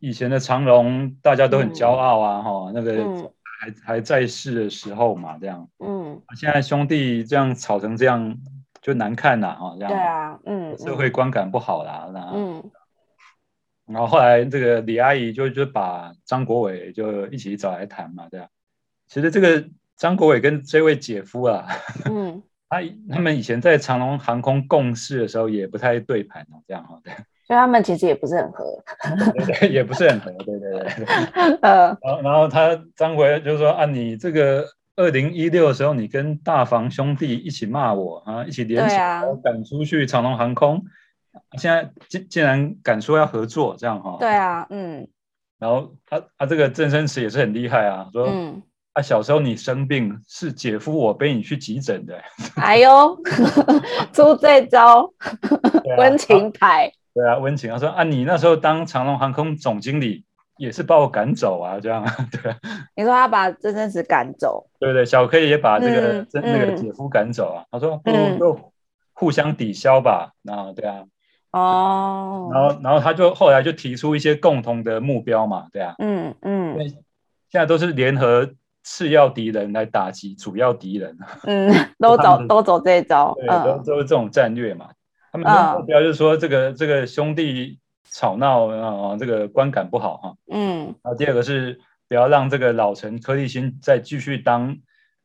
[0.00, 8.36] 以前的长隆大家都很骄傲啊，哈、嗯，那个还还在世的时候嘛，这样，嗯，现在兄弟这样吵成这样
[8.80, 12.70] 就难看了啊，这样，对啊，嗯，社会观感不好啦，那，嗯，
[13.86, 18.48] 然后后来这个李阿姨就就把张国伟就一起找来谈嘛，这样，
[19.08, 21.66] 其实这个张国伟跟这位姐夫啊，
[22.04, 22.78] 嗯， 他
[23.10, 27.12] 他们以前在长隆航空共事的时候也不太对盘哦，这样哈，对。
[27.48, 28.64] 所以他们其实也不是很合，
[29.70, 31.56] 也不是很合，对对对。
[31.62, 40.84] 呃，然后然后他张回就说啊，你这个二零一六的时候，你跟大房兄弟一起骂我啊，一起联手赶出去长隆航空，
[41.56, 44.18] 现在竟竟然敢说要合作，这样哈？
[44.20, 45.08] 对啊，嗯。
[45.58, 52.20] 然后他他这个郑生池也是很厉害啊，说嗯，啊小时候你生病是姐夫我背你去急诊的，
[52.56, 53.18] 哎呦，
[54.12, 55.10] 出这招
[55.96, 56.92] 温情牌。
[57.18, 60.24] 对啊，温情他，说啊，你那时候当长龙航空总经理
[60.56, 62.54] 也是把我赶走啊，这样对。
[62.94, 67.64] 你说他把郑生慈赶走，对不对，小 K 也把这个、嗯、那个姐夫赶走啊。
[67.72, 68.72] 他说不如就
[69.14, 71.02] 互相抵消吧，然后对啊。
[71.50, 72.50] 哦。
[72.52, 75.96] 然后然后他就后来就提出一些共同的目标嘛，对啊。
[75.98, 76.74] 嗯嗯。
[76.74, 78.48] 因为现在都是联合
[78.84, 81.18] 次要敌人来打击主要敌人。
[81.44, 84.90] 嗯， 都走都走这一招，对，嗯、都都是这种战略嘛。
[85.30, 90.34] 他们的目标就是说，这个、uh, 这个兄弟吵闹啊，这个观感不好哈。
[90.50, 90.86] 嗯。
[91.02, 94.76] 然后第二个是不要让这个老陈柯立新再继续当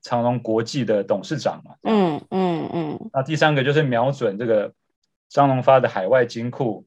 [0.01, 1.75] 长隆国际的董事长嘛。
[1.83, 3.09] 嗯嗯嗯。
[3.13, 4.73] 那第三个就是瞄准这个
[5.29, 6.85] 张荣发的海外金库，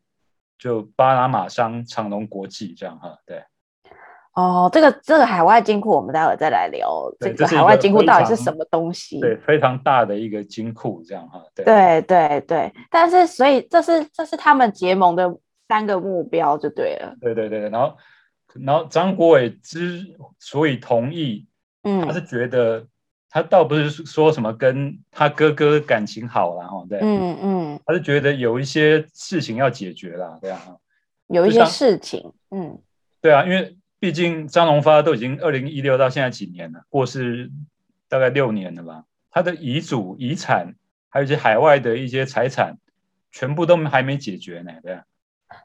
[0.59, 3.19] 就巴拿马商长隆国际这样哈。
[3.25, 3.43] 对。
[4.37, 7.11] 哦，这个这个海外金库，我们待会再来聊。
[7.19, 9.19] 这个海外金库到底是什么东西？
[9.19, 11.43] 对，非常大的一个金库，这样哈。
[11.55, 15.35] 对对对对，但是所以这是这是他们结盟的
[15.67, 17.17] 三个目标，就对了。
[17.19, 17.97] 对对对，然后
[18.63, 20.05] 然后张国伟之
[20.39, 21.47] 所以同意，
[21.85, 22.87] 嗯，他是觉得
[23.31, 30.77] 他倒不是说什么跟他哥哥感情好了哈，对，嗯嗯，他是觉得有一些事情要解决了，这样哈，
[31.29, 32.79] 有一些事情，嗯，
[33.23, 33.75] 对啊，因为。
[34.07, 37.51] 毕竟张荣发都已经二零一六到现在几年了，过世
[38.09, 39.03] 大概六年了吧。
[39.33, 40.73] 他的遗嘱、遗产，
[41.09, 42.79] 还有一些海外的一些财产，
[43.33, 44.71] 全部都还没解决呢。
[44.81, 45.03] 对啊。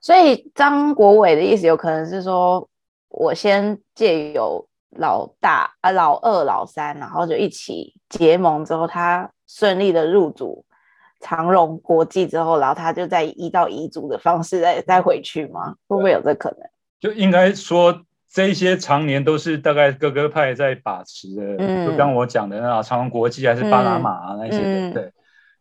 [0.01, 2.67] 所以张国伟的意思有可能是说，
[3.09, 10.65] 我先借由老大啊、老二、老三，然后就一起结盟之后，他顺利的入主
[11.19, 15.75] 长荣国际之后，然后他就再依照遗嘱的方式再再回去吗？
[15.87, 16.67] 会不会有这可能？
[16.99, 18.03] 就应该说。
[18.31, 25.11] 这一些常年都是大概哥哥派在把持的，嗯、就刚我讲的那长隆国际还是巴拿马、啊、那些的，嗯、对。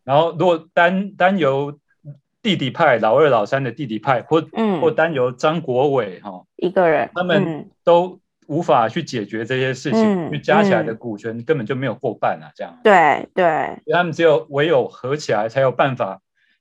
[0.05, 1.77] 然后如果单单由
[2.43, 12.79] 弟弟派老二老三的弟弟派，或、嗯、或单由张国伟哈一个人，他们都无法去解决这些事情，嗯、因为加起来的股权根本就没有过半啊，这样。
[12.85, 16.21] 对对，他们只有唯有合起来才有办法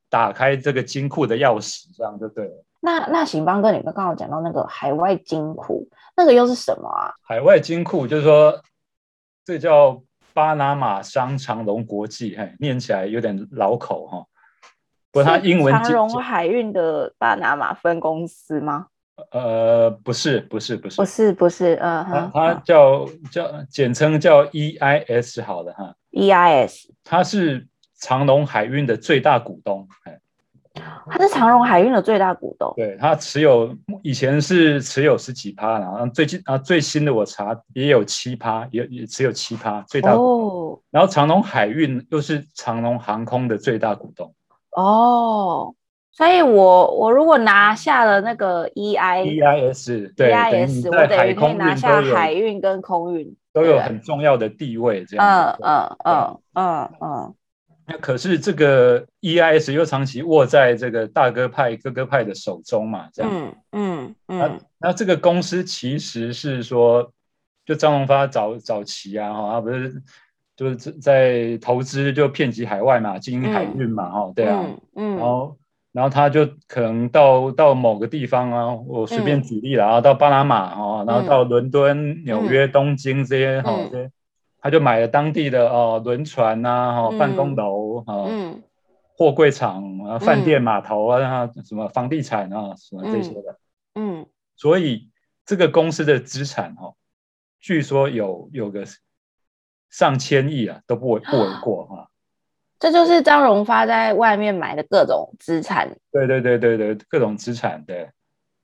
[0.09, 2.65] 打开这个金库的钥匙，这样就对了。
[2.79, 7.13] 那那行邦哥，你们刚刚讲到那个海外金库，那个又是什么啊？
[7.27, 8.61] 海外金库就是说，
[9.43, 10.01] 这叫
[10.33, 14.25] 巴拿马商长隆国际，嘿，念起来有点老口哈。
[15.11, 18.87] 不过它英文长隆海运的巴拿马分公司吗？
[19.31, 29.85] 呃，不是，不是，不是，不是，不是，嗯，它它叫叫简称叫 EIS，好的哈，EIS，它是长隆海运的最大股东，
[31.09, 40.73] 他是长荣海运的最大股东，对，他持有以前是持有十几趴，然后最近啊最新的我查也有七趴，也也持有七趴最大股东。
[40.73, 44.33] 哦、然后长荣海运又是长荣航空的最大股东。
[44.71, 45.73] 哦，
[46.11, 57.33] 所以我我如果拿下了那个 E I E I S 对 E I S，我等于可以拿下海运跟空运都有很重要的地位，这样嗯嗯嗯嗯嗯。
[57.89, 63.31] 那可是这个 EIS 又长期握在这个大哥派、哥哥派的手中嘛，这样。
[63.33, 64.37] 嗯嗯嗯。
[64.37, 67.11] 那那这个公司其实是说，
[67.65, 70.01] 就张荣发早早期啊，哈，他不是
[70.55, 74.65] 就是在投资就遍及海外嘛，经营海运嘛，哈、嗯，对啊。
[74.95, 75.15] 嗯。
[75.15, 75.57] 然后
[75.91, 84.11] 然后他就可能到到某个地方啊，我随便举例了啊，到巴拿马啊，然后到伦敦、纽约、东京这些哈这些。
[84.61, 88.63] 他就买了当地的哦轮船呐、啊，哈办公楼啊，嗯、
[89.17, 93.59] 货柜场啊，饭店码头啊，嗯、什么房地产啊，什么这些的，
[93.95, 95.09] 嗯，嗯所以
[95.45, 96.93] 这个公司的资产哈，
[97.59, 98.85] 据说有有个
[99.89, 102.09] 上千亿啊，都不为不为过哈。
[102.79, 105.97] 这就是张荣发在外面买的各种资产。
[106.11, 108.09] 对对对对对，各种资产对。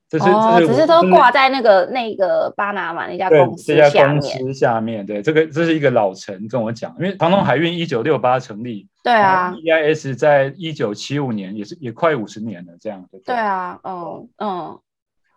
[0.08, 3.91] 这是哦，只是都挂在那个那个巴拿马那家公司下面。
[3.91, 13.20] 这家公司下面，对，这个这是一个老陈跟我讲，因为长荣海运一九六八成立，对啊，EIS 在一九七五年，也是也快五十年了，这样对。
[13.22, 14.80] 对啊，嗯嗯，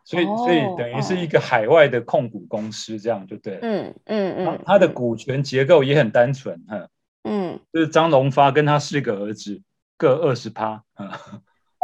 [0.05, 3.59] 所以所以等于是一个海外的控股公司，这样就对。
[3.63, 6.87] 嗯嗯嗯，它的股权结构也很单纯，哈，
[7.25, 9.63] 嗯，就是张荣发跟他四个儿子
[9.97, 11.11] 各二十趴，嗯。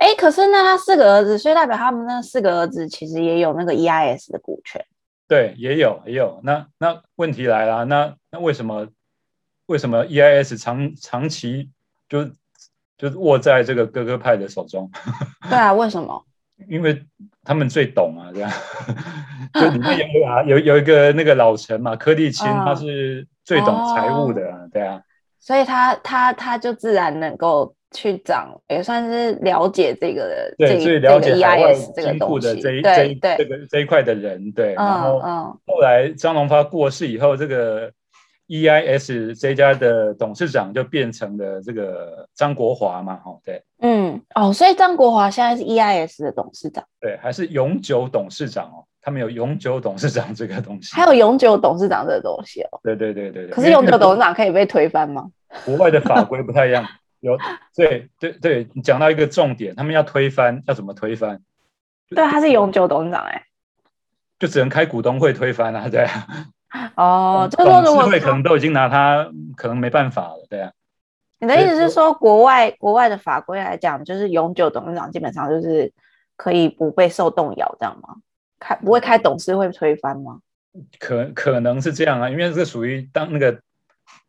[0.04, 4.84] 哎，可是那他四个儿子，所以代表他们那四个儿子其实也有那个 EIS 的股权。
[5.26, 6.40] 对，也有，也有。
[6.42, 8.86] 那那问题来了，那那为什么
[9.64, 11.70] 为什么 EIS 长长期
[12.06, 12.22] 就
[12.98, 14.90] 就握在这个哥哥派的手中？
[15.48, 16.22] 对啊，为什么？
[16.68, 17.02] 因为
[17.42, 18.50] 他们最懂啊，这样。
[19.54, 25.00] 就里面有啊，有有一个那个老陈嘛，柯立青，嗯、他是最懂财务的，啊，对啊。
[25.40, 27.74] 所以他他他就自然能够。
[27.94, 34.74] 去涨也算是了解这个的，对，最了解海外金库的这一这一这个这一块的人，对。
[34.74, 35.20] 然后
[35.64, 37.90] 后来张荣发过世以后，这个
[38.48, 53.50] EIS 这家的董事长就变成了这个张国华嘛，哈，对，嗯，哦，所以张国华现在是 EIS 的董事长，对，还是永久董事长哦，他们有永久董事长这个东西，还有永久董事长这个东西哦，对对对对对。
[53.50, 55.30] 可是永久董事长可以被推翻吗？
[55.64, 56.84] 国外的法规不太一样。
[57.24, 57.38] 有
[57.74, 61.40] 对对对，你讲到一个重点，他们要推翻，要怎么推翻？
[62.10, 63.44] 对，他是永久董事长哎，
[64.38, 66.26] 就只能开股东会推翻啊，对啊。
[66.96, 70.70] 哦，就是说董事会可能都已经拿他，可能没办法了，对啊。
[71.38, 75.92] 你的意思是说，国外国外的法规来讲，就是永久董事长基本上就是
[76.36, 78.16] 可以不被受动摇，这样吗？
[78.58, 80.40] 开不会开董事会推翻吗？
[80.98, 83.60] 可可能是这样啊，因为这属于当那个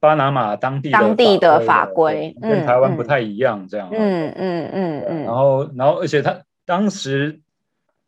[0.05, 3.89] 巴拿马当地当地的法规，跟台湾不太一样，这样。
[3.91, 5.23] 嗯嗯嗯嗯。
[5.23, 7.41] 然后，然后，而且他当时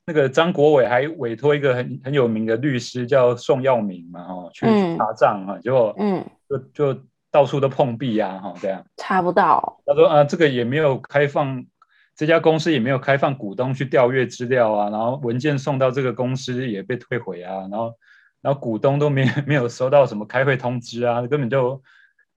[0.06, 4.66] 那个张国伟还委托一个很很有名的律师叫宋耀明嘛，哈，去
[4.98, 6.58] 查账啊，结果嗯，就
[6.93, 9.80] 就到处都碰壁呀，哈，这样查不到。
[9.86, 11.66] 他说啊，这个也没有开放。
[12.16, 17.93] 这家公司也没有开放股东去调阅资料啊，然后文件送到这个公司也被退回啊，然后
[18.42, 21.82] 然后股东都没 没有收到什么开会通知啊，根本就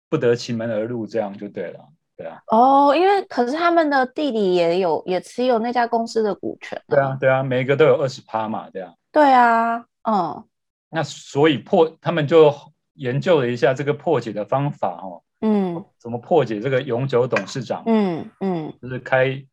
[0.09, 1.80] 不得其门而入，这样就对了，
[2.16, 2.40] 对啊。
[2.48, 6.80] 哦，因为可是他们的弟弟也有也持有那家公司的股权。
[6.88, 8.94] 对啊，对啊，每一个都有二十趴嘛，对啊。
[9.12, 10.44] 对啊，嗯。
[10.90, 12.53] 那所以破他们就
[12.94, 17.82] 研究了一下这个破解的方法哦，嗯，怎么破解这个永久董事长？
[17.86, 19.44] 嗯嗯，就是开。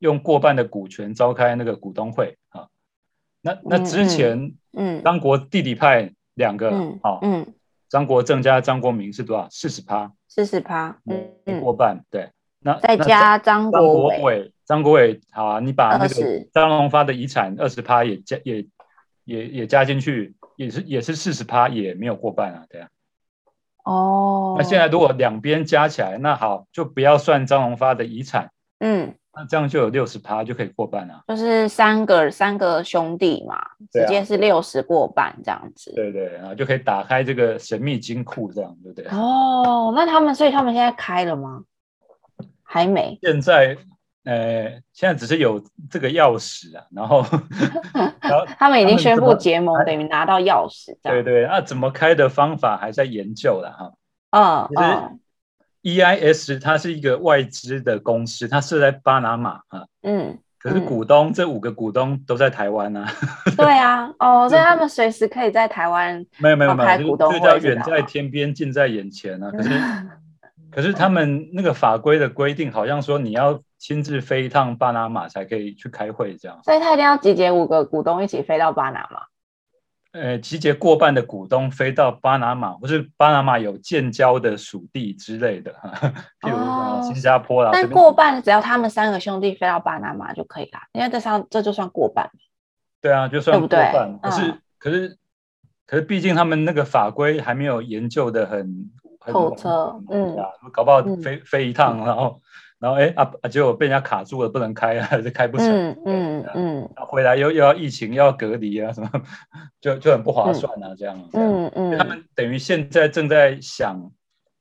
[0.00, 2.68] 用过半的股权召开那个股东会啊，
[3.40, 6.70] 那那之前，嗯，张国弟弟派两个，
[7.02, 7.54] 好，嗯，
[7.88, 9.48] 张国正加张国明是多少？
[9.50, 10.98] 四十趴，四十趴，
[11.46, 18.66] 嗯，过半，对，那再加张国伟，张国伟，好啊，你把那个张荣发的遗产二十趴也加也
[19.24, 22.88] 也也加进去，也是也是四十趴，也没有过半啊，对啊，
[23.84, 28.50] 哦，那现在如果两边加起来，那好，就不要算张荣发的遗产，
[28.80, 29.14] 嗯。
[29.38, 33.62] 那这样就有六十趴就可以过半了，就是三个三个兄弟嘛，
[33.92, 35.92] 直接是六十过半这样子。
[35.94, 39.10] 对对，然后就可以打开这个神秘金库，这样对不对？
[39.10, 41.64] 哦，那他们所以他们现在开了吗？
[42.62, 43.18] 还没。
[43.20, 43.76] 现在
[44.24, 47.22] 呃，现在只是有这个钥匙啊，然后
[48.22, 50.96] 然后他们已经宣布结盟，等于拿到钥匙。
[51.02, 53.92] 对对，那怎么开的方法还在研究了哈。
[54.30, 55.20] 嗯嗯。
[55.86, 59.86] EIS 它是一个外资的公司，它设在巴拿马啊。
[60.02, 63.06] 嗯，可是股东、嗯、这五个股东都在台湾啊。
[63.56, 69.48] 对啊，哦， 所以他们随时可以在台湾没有没有没有，就叫远在天边近在眼前啊。
[69.52, 69.70] 可是
[70.72, 76.58] 可是他们那个法规的规定，好像说你要亲自飞一趟巴拿马才可以去开会这样。
[76.64, 79.20] 所以他一定要集结五个股东一起飞到巴拿马。
[80.18, 85.74] 呃，集结过半的股东飞到巴拿马，或是巴拿马有建交的属地之类的，
[86.40, 87.70] 譬如新加坡啦。
[87.72, 92.30] 但过半只要他们三个兄弟飞到巴拿马就可以啦，因为这上这就算过半。
[93.02, 94.18] 对啊，就算过半。
[94.22, 95.18] 可是可是
[95.86, 98.90] 可是，毕竟他们那个法规还没有研究的很
[99.20, 100.34] 透彻，嗯，
[100.72, 102.40] 搞不好飞飞一趟，然后。
[102.78, 103.48] 然后哎啊啊！
[103.48, 105.66] 结果被人家卡住了，不能开还是 开不成。
[105.68, 106.90] 嗯嗯嗯。
[106.96, 109.10] 回来又又要疫情，又要隔离啊，什么
[109.80, 111.18] 就就很不划算啊，这样。
[111.32, 111.96] 嗯嗯。
[111.98, 113.98] 他们等于现在正在想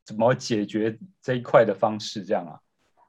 [0.06, 2.60] 怎么解决这一块的方式，这样啊。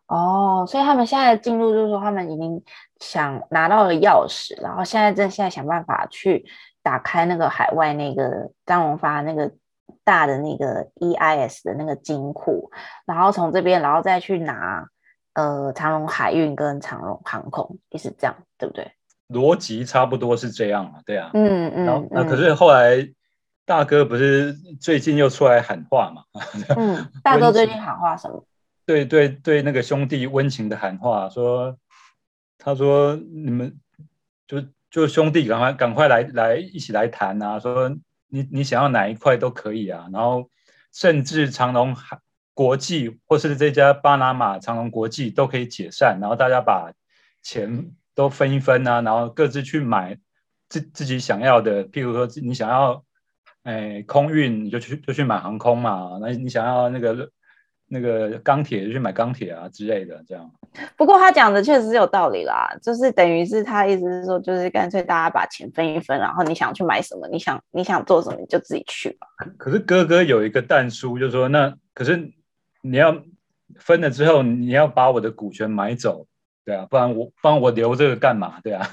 [0.08, 2.62] 哦，所以他们现在的进入就是说，他们已经
[2.98, 6.44] 想拿到了钥匙，然后现在正现在想办法去
[6.82, 9.52] 打开那个海外那个张荣发那个。
[10.02, 12.70] 大的那个 EIS 的那个金库，
[13.06, 14.86] 然后从这边，然后再去拿
[15.36, 18.90] 呃长荣海运跟长荣航空，也是这样，对不对？
[19.28, 21.84] 逻辑差不多是这样嘛，对啊，嗯嗯。
[21.84, 23.08] 然后那可是后来
[23.64, 26.22] 大哥不是最近又出来喊话嘛？
[26.76, 28.44] 嗯，大哥最近喊话什么？
[28.84, 31.76] 对对对，那个兄弟温情的喊话，说
[32.58, 33.78] 他说你们
[34.46, 37.96] 就就兄弟赶快赶快来来一起来谈啊，说。
[38.28, 40.50] 你你想要哪一块都可以啊，然后
[40.92, 42.18] 甚至长隆海
[42.56, 46.90] 国际或是这家巴拿马长隆国际都可以解散，然后大家把
[47.42, 50.16] 钱都分一分啊，然后各自去买
[50.70, 53.04] 自自己想要的，譬如说你想要，
[53.64, 57.28] 哎，空运你就去就去买航空嘛，那你想要那个。
[57.88, 60.50] 那个钢铁就去买钢铁啊之类的，这样。
[60.96, 69.28] 不过他讲的确实是有道理啦，就是等于是他意思是说，就是干脆大家把钱分一分，然后你想去买什么，你想你想做什么，你就自己去吧。
[69.56, 72.28] 可是哥哥有一个但书，就是说那可是
[72.90, 73.16] 你要
[73.78, 76.26] 分了之后，你要把我的股权买走，
[76.64, 78.60] 对啊，不然我不然我留这个干嘛？
[78.62, 78.88] 对啊。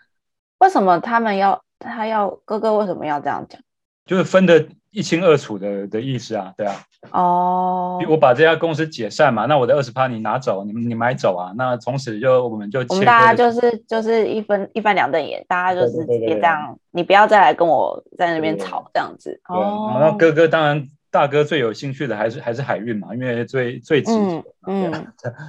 [0.58, 3.60] 为什么他们要他要哥哥为什么要这样讲？
[4.04, 4.66] 就是分的。
[4.92, 6.74] 一清二楚的的意思啊，对啊，
[7.10, 19.38] 哦，我把这家公司解散嘛，那我的二十趴你拿走，你你买走啊，那从此就我们就我们大家就是就是一分一翻两瞪眼，大家就是直接这样，你不要再来跟我在那边吵这样子。
[19.50, 24.92] 哦，那哥哥当然大哥最有兴趣的还是还是海运嘛，因为最最值钱，嗯，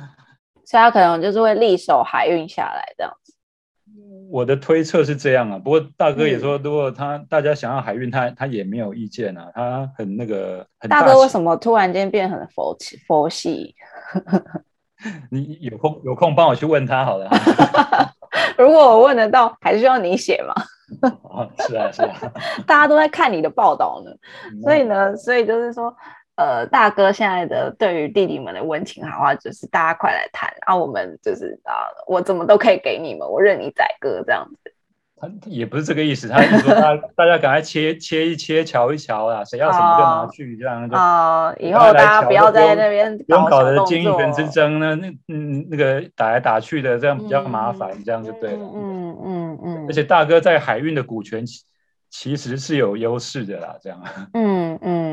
[0.66, 3.34] 所以他可能就是会力守海运下来这样子。
[4.30, 10.68] 我的推测是这样啊，不过大哥也说，如果他大家想要海运，他他也没有意见啊，他很那个。
[10.80, 13.74] 很大哥为什么突然间变很佛气佛系？
[15.32, 17.30] 你有空有空帮我去问他好了。
[18.58, 20.54] 如果我问得到，还需要你写吗？
[21.24, 22.16] 哦，是啊，是啊，
[22.66, 24.12] 大家都在看你的报道呢，
[24.64, 25.94] 所以呢，所以就是说，
[26.36, 34.67] 呃，大哥现在的对于弟弟们的温情好话，就是大家快来谈，啊，我们就是啊，我怎么都可以给你们，我任你宰割这样子。
[35.20, 48.60] 他也不是这个意思，他是说大大家赶快切切一切，瞧一瞧啊，谁要什么就拿去，这样就啊，以后大家不要在那边不用搞的经营权之争呢，那嗯那个打来打去的，这样比较麻烦，这样就对了。
[48.74, 49.86] 嗯嗯嗯。
[49.88, 51.64] 而且大哥在海运的股权其。
[52.10, 54.02] 其实是有优势的啦，这样。
[54.34, 55.07] 嗯嗯，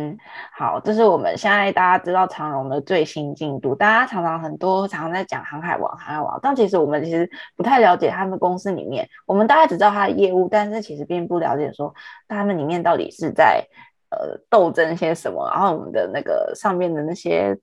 [0.52, 3.74] 好，这是我们现在大家知道长荣的最新进度。
[3.74, 9.08] 大家常常很多常常在讲航海王，航海王，但其实我们其实不太了解他们公司里面。
[9.26, 11.94] 我们大概只知道他的业务，但是其实并不了解说
[12.28, 13.64] 他们里面到底是在
[14.10, 17.58] 呃斗争些什么，然后我们的那个上面的那些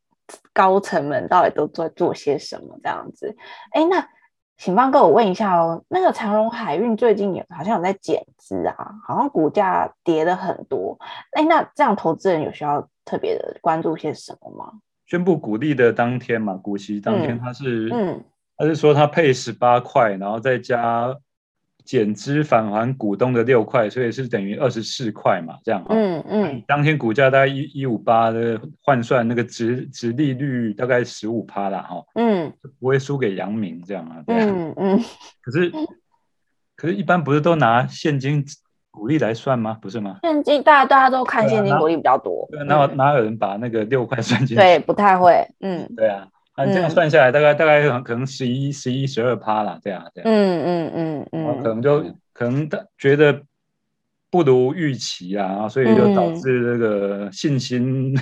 [0.54, 3.36] 高层们到底都在做些什么这样子。
[3.72, 4.08] 哎，那。
[4.62, 10.96] 请帮哥，我问一下哦，那个长荣海运最近有好像有在减资啊，好像股价跌了很多。
[11.32, 14.72] 哎，那这样投资人有需要特别的关注些什么吗？
[15.08, 18.24] 宣布股利的当天嘛，股息当天，他是，嗯，
[18.56, 21.18] 他是说他配十八块，然后再加。
[21.92, 25.94] 减资返还股东的六块，所以是等于二十四块嘛，这样哈。
[25.94, 26.64] 嗯嗯。
[26.66, 32.02] 当天股价大概一一五八的换算那个值值利率大概十五趴啦哈。
[32.16, 32.50] 嗯。
[32.80, 34.24] 不会输给阳明这样啊。
[34.28, 34.98] 嗯嗯。
[35.42, 35.70] 可是，
[36.78, 38.42] 可是，一般不是都拿现金
[38.90, 39.78] 股利来算吗？
[39.82, 40.20] 不是吗？
[40.24, 42.48] 现金大家大家都看现金股利比较多。
[42.52, 44.56] 对，哪哪有人把那个六块算进去？
[44.56, 45.46] 对，不太会。
[45.60, 45.86] 嗯。
[45.98, 46.26] 对啊。
[46.66, 50.30] 那这样算下来，大概大概可能十一、十一、十二趴啦，这样这样。
[50.32, 51.64] 嗯嗯嗯嗯。
[51.64, 52.04] 可能就
[52.34, 53.42] 可能觉得
[54.30, 58.16] 不如预期啊，所以就导致这个信心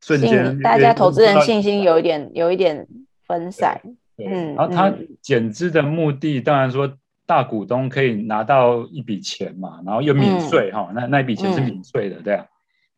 [0.00, 2.86] 瞬间，大家投资人信心有一点有一点
[3.26, 3.80] 分散。
[4.18, 4.54] 嗯。
[4.54, 6.92] 然后他减资的目的，当然说
[7.26, 12.46] 大股东可以拿到一笔钱嘛，然后又免税哈，那那一笔钱是免税的，这样。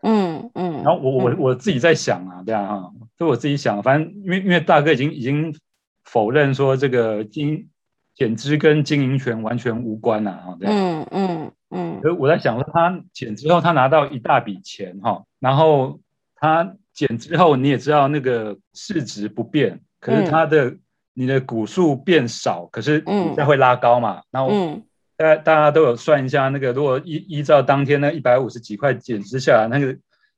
[0.03, 5.55] 嗯嗯，然后我我我自己在想啊，这样哈，就我自己想，反正因为因为大哥已经已经
[6.05, 7.69] 否认说这个经
[8.15, 15.99] 减资跟经营权完全无关了啊，这样，嗯嗯嗯，所以我在想说，他减之后他拿到一大笔钱哈，然后
[16.37, 20.77] 他减之后你也知道那个市值不变，可是他的
[21.15, 24.51] 你的股数变少，可是股价会拉高嘛，然后。
[25.17, 29.97] 大家大家都有算一下，那个如果依依照当天那一百五十几块减资下来，那个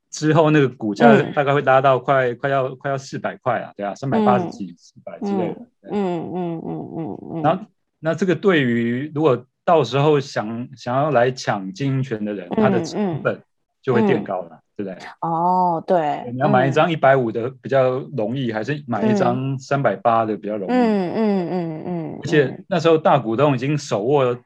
[0.09, 5.61] 之后那个股价大概会拉到快、嗯、快要快要四百块啊，对啊，三百八十几、四百之类的。
[5.91, 7.43] 嗯嗯嗯嗯嗯。
[7.43, 7.63] 然后
[7.99, 13.39] 那这个对于如果到时候想想要来抢经营权的人，嗯、他的成本
[13.81, 14.97] 就会垫高了，嗯、对不对？
[15.19, 16.31] 哦，对。
[16.31, 20.71] 你要买一张一百五的比较容易，嗯、还是买一张三百八的比较容易？
[20.71, 22.19] 嗯嗯嗯嗯。
[22.23, 24.37] 而且那时候大股东已经手握。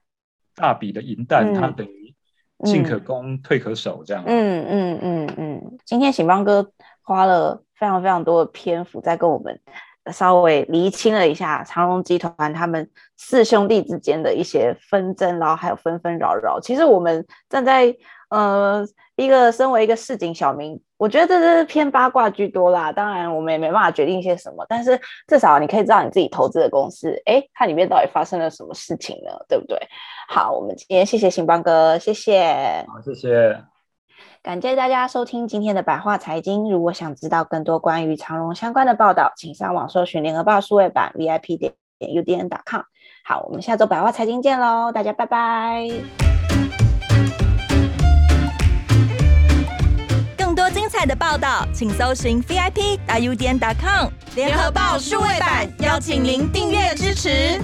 [0.55, 2.13] 大笔的银弹，它等于
[2.63, 4.23] 进可攻，退可守，这样。
[4.25, 5.77] 嗯嗯嗯嗯。
[5.85, 9.59] 今天醒邦哥花了非常非常多的篇幅，在跟我们
[10.11, 16.59] 稍微厘清了一下长荣集团他们四兄弟之间的一些纷争，然后还有纷纷扰扰。
[16.59, 17.95] 其实我们站在
[18.33, 18.83] 呃
[19.15, 20.81] 一个身为一个市井小民。
[20.97, 29.31] 我觉得这是偏八卦居多啦，当然我们也没办法决定一些什么，但是至少你可以知道你自己投资的公司，哎，它里面到底发生了什么事情呢？
[29.49, 29.77] 对不对？
[30.29, 33.61] 好，我们今天谢谢行邦哥，谢谢，好，谢谢，
[34.41, 36.71] 感谢大家收听今天的百话财经。
[36.71, 42.83] 如果想知道更多关于长荣相关的报道，请上网搜寻联合报数位版 VIP 点 UDN.com。
[43.25, 46.32] 好，我们下周百话财经见喽，大家拜拜。
[50.63, 57.59] 多精彩的报道，请搜寻 VIP.UDN.com 联合报数位版，邀请您订阅支持。